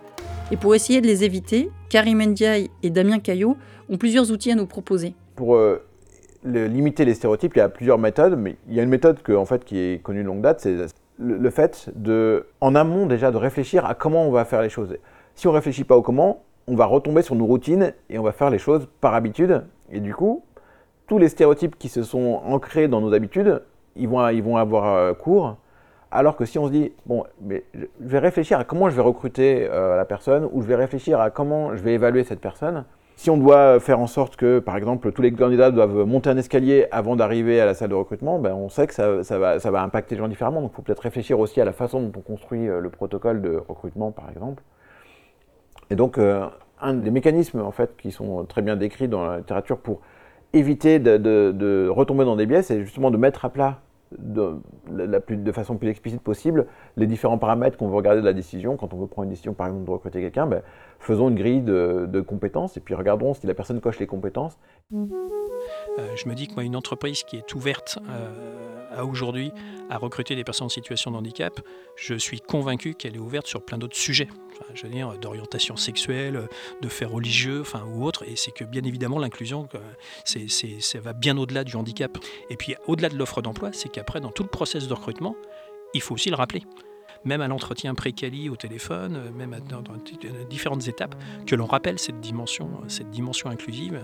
Et 0.50 0.58
pour 0.58 0.74
essayer 0.74 1.00
de 1.00 1.06
les 1.06 1.26
éviter, 1.26 1.70
Karim 1.90 2.24
Ndiaye 2.24 2.72
et 2.82 2.90
Damien 2.90 3.20
Caillot 3.20 3.56
ont 3.88 3.98
plusieurs 3.98 4.32
outils 4.32 4.52
à 4.52 4.56
nous 4.56 4.66
proposer. 4.66 5.14
Euh, 5.40 5.78
limiter 6.48 7.06
les 7.06 7.14
stéréotypes, 7.14 7.56
il 7.56 7.60
y 7.60 7.62
a 7.62 7.70
plusieurs 7.70 7.98
méthodes, 7.98 8.38
mais 8.38 8.58
il 8.68 8.76
y 8.76 8.80
a 8.80 8.84
une 8.84 8.90
méthode 8.90 9.20
fait, 9.46 9.66
qui 9.66 9.80
est 9.80 10.02
connue 10.02 10.24
de 10.24 10.28
longue 10.28 10.42
date, 10.42 10.62
c'est 10.62 10.76
le, 11.20 11.50
fait 11.50 11.90
de, 11.96 12.46
en 12.62 12.76
amont 12.76 13.06
déjà, 13.06 13.32
de 13.32 13.38
réfléchir 13.38 13.86
à 13.86 13.96
comment 13.96 14.28
on 14.28 14.32
va 14.32 14.46
faire 14.46 14.62
les 14.62 14.70
choses. 14.70 14.98
Si 15.36 15.48
on 15.48 15.52
réfléchit 15.52 15.84
pas 15.84 15.96
au 15.96 16.02
comment, 16.02 16.44
on 16.68 16.76
va 16.76 16.86
retomber 16.86 17.22
sur 17.22 17.36
nos 17.36 17.46
routines 17.46 17.94
et 18.10 18.20
on 18.20 18.24
va 18.24 18.32
faire 18.32 18.50
les 18.50 18.60
choses 18.60 18.88
par 19.02 19.14
habitude. 19.14 19.64
Et 19.92 20.00
du 20.00 20.14
coup, 20.14 20.44
tous 21.08 21.18
les 21.18 21.30
stéréotypes 21.30 21.78
qui 21.78 21.90
se 21.90 22.04
sont 22.04 22.42
ancrés 22.46 22.88
dans 22.88 23.02
nos 23.02 23.14
habitudes, 23.14 23.62
ils 23.96 24.08
vont, 24.08 24.28
ils 24.30 24.44
vont 24.44 24.58
avoir 24.58 24.96
euh, 24.96 25.14
cours. 25.14 25.58
Alors 26.12 26.36
que 26.38 26.46
si 26.46 26.58
on 26.58 26.68
se 26.68 26.72
dit, 26.72 26.94
bon, 27.06 27.26
mais 27.42 27.64
je 27.74 27.86
vais 28.00 28.20
réfléchir 28.20 28.60
à 28.60 28.64
comment 28.64 28.90
je 28.90 28.96
vais 28.96 29.02
recruter 29.02 29.68
euh, 29.70 29.98
la 29.98 30.06
personne, 30.06 30.48
ou 30.52 30.62
je 30.62 30.68
vais 30.68 30.76
réfléchir 30.76 31.20
à 31.20 31.30
comment 31.30 31.76
je 31.76 31.82
vais 31.82 31.94
évaluer 31.94 32.24
cette 32.24 32.40
personne, 32.40 32.86
si 33.18 33.32
on 33.32 33.38
doit 33.38 33.80
faire 33.80 34.00
en 34.00 34.06
sorte 34.06 34.36
que, 34.36 34.60
par 34.60 34.78
exemple, 34.78 35.12
tous 35.12 35.24
les 35.24 35.34
candidats 35.34 35.72
doivent 35.72 36.06
monter 36.06 36.30
un 36.30 36.38
escalier 36.38 36.86
avant 36.92 37.16
d'arriver 37.16 37.60
à 37.60 37.66
la 37.66 37.74
salle 37.74 37.90
de 37.90 37.96
recrutement, 37.96 38.38
ben 38.38 38.54
on 38.54 38.70
sait 38.70 38.86
que 38.86 38.94
ça, 38.94 39.40
va, 39.40 39.82
impacter 39.82 40.14
les 40.16 40.20
gens 40.22 40.28
différemment. 40.28 40.62
Donc 40.62 40.72
il 40.72 40.76
faut 40.76 40.84
peut-être 40.84 41.02
réfléchir 41.02 41.40
aussi 41.40 41.60
à 41.60 41.66
la 41.66 41.74
façon 41.74 42.00
dont 42.00 42.12
on 42.16 42.22
construit 42.22 42.70
euh, 42.70 42.80
le 42.80 42.90
protocole 42.92 43.42
de 43.42 43.60
recrutement, 43.68 44.12
par 44.12 44.30
exemple. 44.30 44.62
Et 45.90 45.96
donc, 45.96 46.20
un 46.20 46.94
des 46.94 47.12
mécanismes, 47.12 47.62
en 47.62 47.72
fait, 47.72 47.96
qui 47.98 48.12
sont 48.12 48.46
très 48.46 48.62
bien 48.62 48.76
décrits 48.76 49.08
dans 49.08 49.26
la 49.26 49.38
littérature 49.38 49.80
pour 49.80 50.02
éviter 50.54 51.00
de, 51.00 51.90
retomber 51.90 52.26
dans 52.26 52.36
des 52.36 52.46
biais, 52.46 52.62
c'est 52.62 52.82
justement 52.84 53.10
de 53.10 53.18
mettre 53.18 53.46
à 53.46 53.50
plat 53.50 53.80
de, 54.18 54.60
la 54.90 55.20
plus, 55.20 55.38
de 55.38 55.52
façon 55.52 55.78
plus 55.78 55.90
explicite 55.90 56.22
possible 56.22 56.68
les 56.96 57.08
différents 57.08 57.38
paramètres 57.38 57.78
qu'on 57.78 57.88
veut 57.88 57.96
regarder 57.96 58.22
de 58.22 58.26
la 58.26 58.34
décision. 58.34 58.78
Quand 58.78 58.94
on 58.94 58.98
veut 58.98 59.08
prendre 59.08 59.26
une 59.26 59.30
décision, 59.30 59.54
par 59.54 59.68
exemple, 59.68 59.86
de 59.86 59.92
recruter 59.92 60.22
quelqu'un, 60.22 60.48
ben, 60.48 60.62
faisons 61.00 61.30
une 61.30 61.36
grille 61.36 61.62
de, 61.62 62.22
compétences 62.22 62.78
et 62.78 62.80
puis 62.80 62.96
regardons 62.96 63.34
si 63.34 63.48
la 63.48 63.54
personne 63.54 63.80
coche 63.80 64.00
les 64.00 64.08
compétences. 64.08 64.58
Euh, 64.94 66.16
je 66.16 66.28
me 66.30 66.36
dis 66.36 66.48
que 66.48 66.54
moi, 66.54 66.64
une 66.64 66.76
entreprise 66.76 67.24
qui 67.24 67.38
est 67.38 67.54
ouverte 67.54 68.00
euh, 68.10 68.67
à 68.92 69.06
aujourd'hui 69.06 69.52
à 69.90 69.98
recruter 69.98 70.36
des 70.36 70.44
personnes 70.44 70.66
en 70.66 70.70
situation 70.70 71.12
de 71.12 71.18
handicap, 71.18 71.60
je 71.96 72.16
suis 72.16 72.42
convaincu 72.42 72.94
qu'elle 72.94 73.16
est 73.16 73.20
ouverte 73.20 73.48
sur 73.48 73.64
plein 73.64 73.78
d'autres 73.78 73.96
sujets. 73.96 74.28
je 74.74 74.84
veux 74.84 74.90
dire, 74.90 75.18
d'orientation 75.20 75.76
sexuelle, 75.76 76.48
de 76.82 76.88
faits 76.88 77.10
religieux, 77.10 77.62
enfin, 77.62 77.84
ou 77.94 78.06
autre. 78.06 78.24
Et 78.28 78.36
c'est 78.36 78.52
que 78.52 78.64
bien 78.64 78.84
évidemment, 78.84 79.20
l'inclusion, 79.20 79.68
c'est, 80.26 80.48
ça 80.50 81.00
va 81.00 81.14
bien 81.14 81.38
au-delà 81.38 81.64
du 81.64 81.76
handicap. 81.76 82.18
Et 82.50 82.58
puis, 82.58 82.76
au-delà 82.88 83.10
de 83.10 83.18
l'offre 83.18 83.42
d'emploi, 83.42 83.72
c'est 83.74 83.90
qu'après, 83.90 84.20
dans 84.20 84.32
tout 84.32 84.44
le 84.44 84.50
process 84.50 84.88
de 84.88 84.94
recrutement, 84.94 85.36
il 85.94 86.02
faut 86.02 86.16
aussi 86.16 86.30
le 86.30 86.36
rappeler 86.36 86.64
même 87.26 87.42
à 87.42 87.48
l'entretien 87.48 87.94
pré-quali 87.94 88.50
au 88.50 88.56
téléphone, 88.56 89.32
même 89.36 89.56
dans, 89.70 89.82
différentes 90.50 90.88
étapes, 90.88 91.16
que 91.46 91.56
l'on 91.56 91.66
rappelle 91.66 92.00
cette 92.00 92.20
dimension, 92.20 92.70
cette 92.88 93.10
dimension 93.10 93.50
inclusive 93.50 94.02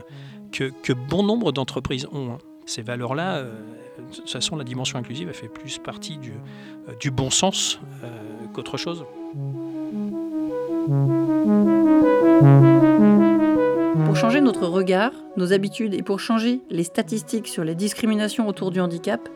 que, 0.51 0.93
bon 0.93 1.23
nombre 1.23 1.51
d'entreprises 1.51 2.07
ont. 2.11 2.33
Hein. 2.33 2.37
Ces 2.65 2.81
valeurs-là, 2.81 3.37
euh, 3.37 3.61
de 3.97 4.15
toute 4.15 4.29
façon, 4.29 4.55
la 4.55 4.63
dimension 4.63 4.97
inclusive, 4.97 5.27
elle 5.27 5.33
fait 5.33 5.47
plus 5.47 5.77
partie 5.77 6.17
du, 6.17 6.33
euh, 6.89 6.93
du 6.99 7.11
bon 7.11 7.29
sens 7.29 7.79
euh, 8.03 8.07
qu'autre 8.53 8.77
chose. 8.77 9.05
Pour 14.05 14.15
changer 14.15 14.41
notre 14.41 14.67
regard, 14.67 15.11
nos 15.37 15.53
habitudes 15.53 15.93
et 15.93 16.03
pour 16.03 16.19
changer 16.19 16.61
les 16.69 16.83
statistiques 16.83 17.47
sur 17.47 17.63
les 17.63 17.75
discriminations 17.75 18.47
autour 18.47 18.71
du 18.71 18.79
handicap, 18.79 19.29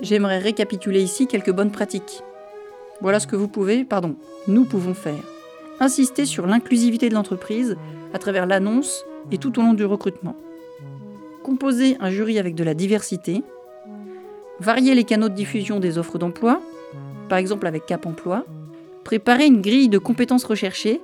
j'aimerais 0.00 0.38
récapituler 0.38 1.02
ici 1.02 1.26
quelques 1.26 1.52
bonnes 1.52 1.70
pratiques. 1.70 2.22
Voilà 3.00 3.20
ce 3.20 3.26
que 3.26 3.36
vous 3.36 3.48
pouvez, 3.48 3.84
pardon, 3.84 4.16
nous 4.48 4.64
pouvons 4.64 4.94
faire. 4.94 5.22
Insister 5.80 6.24
sur 6.24 6.46
l'inclusivité 6.46 7.08
de 7.08 7.14
l'entreprise 7.14 7.76
à 8.12 8.18
travers 8.18 8.46
l'annonce 8.46 9.04
et 9.30 9.38
tout 9.38 9.58
au 9.58 9.62
long 9.62 9.74
du 9.74 9.84
recrutement. 9.84 10.36
Composer 11.42 11.96
un 12.00 12.10
jury 12.10 12.38
avec 12.38 12.54
de 12.54 12.64
la 12.64 12.74
diversité, 12.74 13.42
varier 14.60 14.94
les 14.94 15.04
canaux 15.04 15.28
de 15.28 15.34
diffusion 15.34 15.80
des 15.80 15.98
offres 15.98 16.18
d'emploi, 16.18 16.60
par 17.28 17.38
exemple 17.38 17.66
avec 17.66 17.86
Cap 17.86 18.06
Emploi, 18.06 18.44
préparer 19.04 19.46
une 19.46 19.60
grille 19.60 19.88
de 19.88 19.98
compétences 19.98 20.44
recherchées 20.44 21.00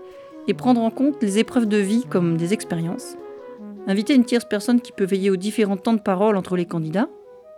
et 0.48 0.54
prendre 0.54 0.80
en 0.80 0.90
compte 0.90 1.22
les 1.22 1.38
épreuves 1.38 1.66
de 1.66 1.76
vie 1.76 2.04
comme 2.08 2.36
des 2.36 2.52
expériences, 2.52 3.16
inviter 3.86 4.14
une 4.14 4.24
tierce 4.24 4.44
personne 4.44 4.80
qui 4.80 4.92
peut 4.92 5.04
veiller 5.04 5.30
aux 5.30 5.36
différents 5.36 5.76
temps 5.76 5.92
de 5.92 6.00
parole 6.00 6.36
entre 6.36 6.56
les 6.56 6.66
candidats. 6.66 7.08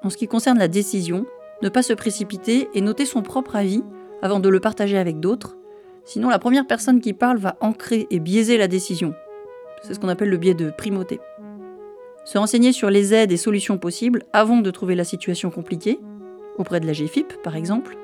En 0.02 0.10
ce 0.10 0.16
qui 0.16 0.26
concerne 0.26 0.58
la 0.58 0.68
décision, 0.68 1.26
ne 1.62 1.68
pas 1.68 1.82
se 1.82 1.92
précipiter 1.92 2.68
et 2.74 2.80
noter 2.80 3.06
son 3.06 3.22
propre 3.22 3.56
avis 3.56 3.82
avant 4.20 4.40
de 4.40 4.48
le 4.48 4.60
partager 4.60 4.98
avec 4.98 5.20
d'autres, 5.20 5.56
sinon 6.04 6.28
la 6.28 6.38
première 6.38 6.66
personne 6.66 7.00
qui 7.00 7.12
parle 7.12 7.38
va 7.38 7.56
ancrer 7.60 8.06
et 8.10 8.18
biaiser 8.18 8.58
la 8.58 8.68
décision. 8.68 9.14
C'est 9.82 9.94
ce 9.94 10.00
qu'on 10.00 10.08
appelle 10.08 10.30
le 10.30 10.36
biais 10.36 10.54
de 10.54 10.70
primauté 10.70 11.20
se 12.24 12.38
renseigner 12.38 12.72
sur 12.72 12.90
les 12.90 13.14
aides 13.14 13.32
et 13.32 13.36
solutions 13.36 13.78
possibles 13.78 14.22
avant 14.32 14.58
de 14.58 14.70
trouver 14.70 14.94
la 14.94 15.04
situation 15.04 15.50
compliquée, 15.50 15.98
auprès 16.58 16.80
de 16.80 16.86
la 16.86 16.92
GFIP 16.92 17.34
par 17.42 17.56
exemple, 17.56 17.96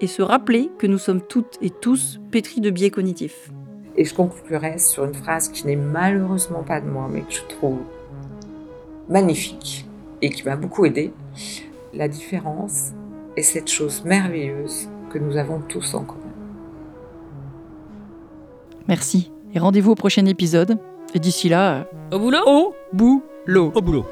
et 0.00 0.06
se 0.06 0.22
rappeler 0.22 0.70
que 0.78 0.86
nous 0.86 0.98
sommes 0.98 1.20
toutes 1.20 1.58
et 1.60 1.70
tous 1.70 2.20
pétris 2.30 2.60
de 2.60 2.70
biais 2.70 2.90
cognitifs. 2.90 3.50
Et 3.96 4.04
je 4.04 4.14
conclurai 4.14 4.78
sur 4.78 5.04
une 5.04 5.14
phrase 5.14 5.48
qui 5.48 5.66
n'est 5.66 5.76
malheureusement 5.76 6.62
pas 6.62 6.80
de 6.80 6.86
moi, 6.86 7.08
mais 7.12 7.20
que 7.20 7.32
je 7.32 7.42
trouve 7.42 7.78
magnifique 9.08 9.86
et 10.22 10.30
qui 10.30 10.44
m'a 10.44 10.56
beaucoup 10.56 10.86
aidé. 10.86 11.12
La 11.92 12.08
différence 12.08 12.92
est 13.36 13.42
cette 13.42 13.68
chose 13.68 14.02
merveilleuse 14.04 14.88
que 15.10 15.18
nous 15.18 15.36
avons 15.36 15.60
tous 15.60 15.94
en 15.94 16.04
commun. 16.04 16.20
Merci 18.88 19.30
et 19.54 19.58
rendez-vous 19.58 19.92
au 19.92 19.94
prochain 19.94 20.24
épisode. 20.26 20.78
Et 21.14 21.18
d'ici 21.18 21.50
là, 21.50 21.86
au 22.10 22.18
boulot? 22.18 22.38
Au 22.46 22.74
bout 22.94 23.22
l'eau. 23.46 23.72
Au 23.74 23.80
boulot. 23.80 24.06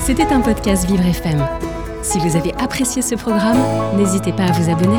C'était 0.00 0.32
un 0.32 0.40
podcast 0.40 0.86
Vivre 0.86 1.04
FM. 1.04 1.46
Si 2.02 2.18
vous 2.18 2.36
avez 2.36 2.52
apprécié 2.54 3.02
ce 3.02 3.14
programme, 3.14 3.58
n'hésitez 3.96 4.32
pas 4.32 4.44
à 4.44 4.52
vous 4.52 4.70
abonner. 4.70 4.98